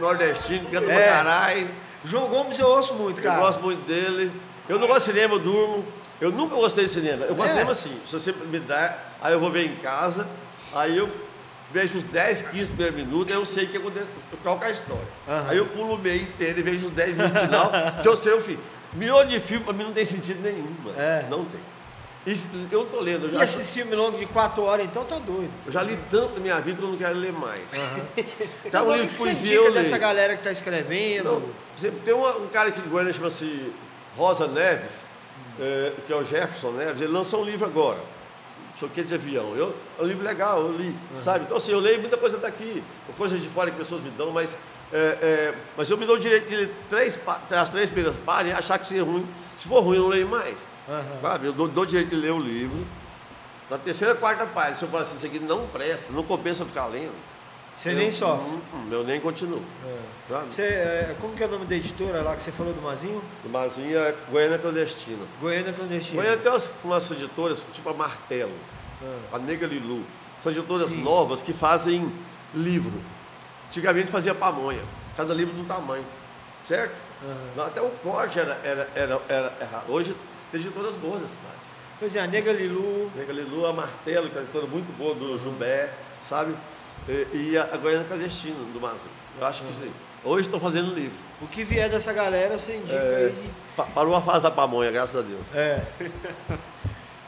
[0.00, 0.94] nordestino, canta é.
[0.94, 1.68] pra caralho.
[2.04, 3.36] João Gomes eu ouço muito, cara.
[3.36, 4.32] Eu gosto muito dele.
[4.68, 5.84] Eu não gosto de cinema, eu durmo.
[6.20, 7.24] Eu nunca gostei de cinema.
[7.24, 8.00] Eu gosto de cinema assim.
[8.04, 10.28] Se você me dá aí eu vou ver em casa,
[10.74, 11.10] aí eu
[11.72, 13.78] vejo os 10, 15 primeiros minutos, aí eu sei que
[14.42, 15.08] qual que é a história.
[15.26, 15.48] Uhum.
[15.48, 18.32] Aí eu pulo o meio inteiro e vejo os 10 minutos final, que eu sei
[18.32, 18.58] o fim.
[18.92, 20.98] Miolo de filme para mim não tem sentido nenhum, mano.
[20.98, 21.26] É.
[21.28, 21.60] Não tem.
[22.26, 23.26] E eu tô lendo.
[23.26, 23.40] Eu já...
[23.40, 25.50] E esses filmes longos de quatro horas, então tá doido.
[25.64, 27.72] Eu já li tanto na minha vida que eu não quero ler mais.
[27.72, 28.24] Uhum.
[28.70, 29.54] Já um livro de poesia.
[29.54, 31.24] eu dessa galera que tá escrevendo?
[31.80, 33.72] Não, tem um, um cara aqui de Goiânia chama-se
[34.16, 35.02] Rosa Neves,
[35.60, 37.98] é, que é o Jefferson Neves, ele lançou um livro agora.
[38.78, 39.56] Choquei de avião.
[39.56, 41.18] Eu, é um livro legal, eu li, uhum.
[41.18, 41.44] sabe?
[41.44, 42.82] Então, assim, eu leio muita coisa daqui,
[43.16, 44.56] coisas de fora que pessoas me dão, mas,
[44.92, 47.18] é, é, mas eu me dou o direito de ler três,
[47.50, 49.26] as três primeiras páginas e achar que se, é ruim,
[49.56, 50.66] se for ruim, eu não leio mais.
[50.86, 51.20] Uhum.
[51.20, 51.46] Sabe?
[51.46, 52.86] Eu dou, dou o direito de ler o livro.
[53.68, 56.66] Na terceira, quarta página, se eu falar assim, isso aqui não presta, não compensa eu
[56.66, 57.12] ficar lendo.
[57.78, 58.58] Você nem sofre?
[58.90, 59.62] Eu nem continuo.
[59.86, 60.44] É.
[60.48, 63.22] Você, é, como que é o nome da editora lá que você falou do Mazinho?
[63.44, 65.24] Do Mazinho é Goiânia Clandestina.
[65.40, 66.20] Goiânia Clandestina.
[66.20, 68.50] Goiânia tem umas, umas editoras, tipo a Martelo,
[69.00, 69.36] é.
[69.36, 70.02] a Nega Lilu.
[70.40, 71.02] São editoras Sim.
[71.02, 72.12] novas que fazem
[72.52, 73.00] livro.
[73.68, 74.82] Antigamente fazia pamonha,
[75.16, 76.04] cada livro de um tamanho,
[76.66, 76.96] certo?
[77.22, 77.62] Uhum.
[77.62, 79.84] Até o corte era, era, era, era errado.
[79.88, 80.16] Hoje
[80.50, 81.54] tem editoras boas na cidade.
[82.00, 83.08] Pois é, a Nega Lilu.
[83.14, 85.92] Nega Lilu, a Martelo, que é uma editora muito boa do Jubé,
[86.24, 86.56] sabe?
[87.32, 89.10] E a Goiânia Clandestina, do Mazinho.
[89.40, 89.90] Eu acho que sim.
[90.24, 91.16] Hoje estão fazendo livro.
[91.40, 93.84] O que vier dessa galera, você indica é, aí.
[93.94, 95.40] Parou a fase da pamonha, graças a Deus.
[95.54, 95.80] É.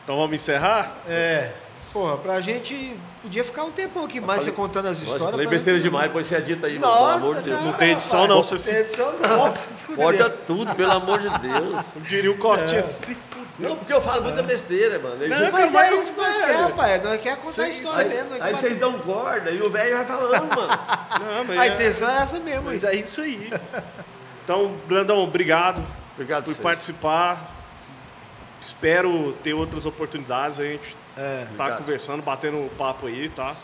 [0.04, 0.96] então vamos encerrar?
[1.08, 1.52] É.
[1.92, 2.96] Porra, pra gente.
[3.22, 5.20] Podia ficar um tempão aqui mais falei, você contando as histórias.
[5.20, 5.90] Nossa, falei besteira gente...
[5.90, 7.64] demais, depois você edita aí, nossa, pelo amor de Deus.
[7.64, 8.36] Não, tem edição, não.
[8.36, 9.96] Não tem edição, não.
[9.96, 11.96] Corta tudo, pelo amor de Deus.
[11.96, 12.82] Eu diria o Costinha é.
[12.82, 13.14] se
[13.60, 15.16] não, porque eu falo muita besteira, mano.
[15.28, 17.02] Não, não mas é isso que nós quer, rapaz.
[17.02, 18.42] Nós quer contar a história mesmo.
[18.42, 20.78] Aí vocês dão corda e o velho vai falando, mano.
[21.46, 22.64] Não, a intenção é essa mesmo.
[22.64, 23.52] Mas é isso aí.
[24.44, 25.84] Então, Brandão, obrigado,
[26.14, 27.54] obrigado por participar.
[28.60, 30.58] Espero ter outras oportunidades.
[30.58, 33.56] A gente é, tá conversando, batendo papo aí, tá?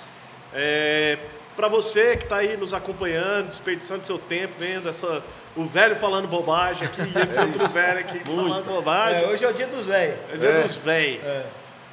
[0.53, 1.19] É,
[1.57, 5.25] para você que está aí nos acompanhando, desperdiçando seu tempo, vendo essa,
[5.57, 8.49] o velho falando bobagem aqui e esse é outro velho aqui Muito.
[8.49, 9.23] falando bobagem.
[9.23, 10.19] É, hoje é o dia dos velhos.
[10.31, 10.63] É o dia é.
[10.63, 11.25] dos velhos.
[11.25, 11.47] É.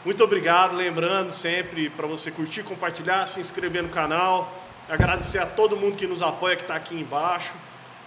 [0.04, 4.54] Muito obrigado, lembrando sempre para você curtir, compartilhar, se inscrever no canal.
[4.90, 7.54] Agradecer a todo mundo que nos apoia, que está aqui embaixo.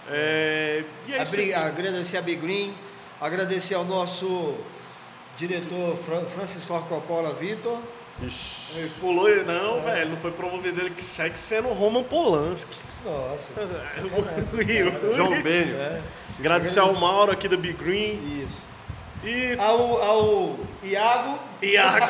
[0.09, 2.73] É, e é Abri, agradecer a Big Green,
[3.19, 4.55] agradecer ao nosso
[5.37, 5.97] diretor
[6.33, 7.79] Francis Ford Coppola Vitor
[8.21, 8.77] Ixi.
[8.77, 9.81] Ele pulou, não, é.
[9.81, 12.77] velho, não foi promovido ele que segue sendo Roman Polanski.
[13.05, 13.51] Nossa.
[13.97, 15.77] É, João Benio.
[15.77, 16.01] É.
[16.39, 18.43] Agradecer ao Mauro aqui do Big Green.
[18.43, 18.59] Isso.
[19.23, 21.39] E ao, ao Iago.
[21.61, 22.07] Iago.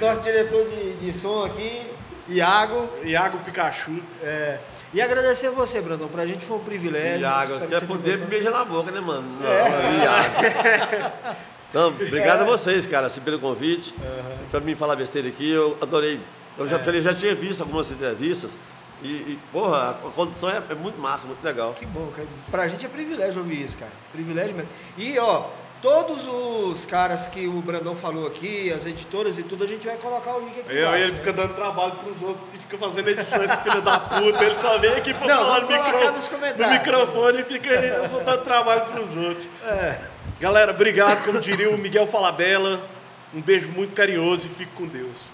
[0.00, 1.82] Nosso diretor de, de som aqui,
[2.28, 2.88] Iago.
[3.04, 4.02] Iago Pikachu.
[4.22, 4.58] É.
[4.92, 6.08] E agradecer a você, Brandão.
[6.08, 7.20] Pra gente foi um privilégio.
[7.20, 9.28] Iago, você quer foder, beija na boca, né, mano?
[9.40, 10.04] Não, é.
[10.04, 11.36] Iago.
[11.72, 12.42] Não, obrigado é.
[12.42, 13.94] a vocês, cara, assim, pelo convite.
[13.98, 14.48] Uhum.
[14.50, 16.20] Para mim falar besteira aqui, eu adorei.
[16.56, 16.78] Eu já, é.
[16.78, 18.56] falei, já tinha visto algumas entrevistas.
[19.02, 21.72] E, e porra, a condição é, é, muito massa, muito legal.
[21.74, 22.26] Que bom, cara.
[22.50, 23.92] Pra gente é privilégio ouvir isso, cara.
[24.12, 24.70] Privilégio mesmo.
[24.96, 25.44] E, ó,
[25.80, 29.96] todos os caras que o Brandão falou aqui, as editoras e tudo, a gente vai
[29.98, 30.76] colocar o link aqui.
[30.76, 31.16] Eu, ele né?
[31.16, 34.44] fica dando trabalho pros outros e fica fazendo edição, esse filho da puta.
[34.44, 36.58] Ele só vem aqui pra Não, falar no, micro...
[36.58, 39.48] no microfone e fica dando trabalho pros outros.
[39.64, 40.17] É.
[40.40, 42.80] Galera, obrigado, como diria o Miguel Falabella.
[43.34, 45.32] Um beijo muito carinhoso e fique com Deus.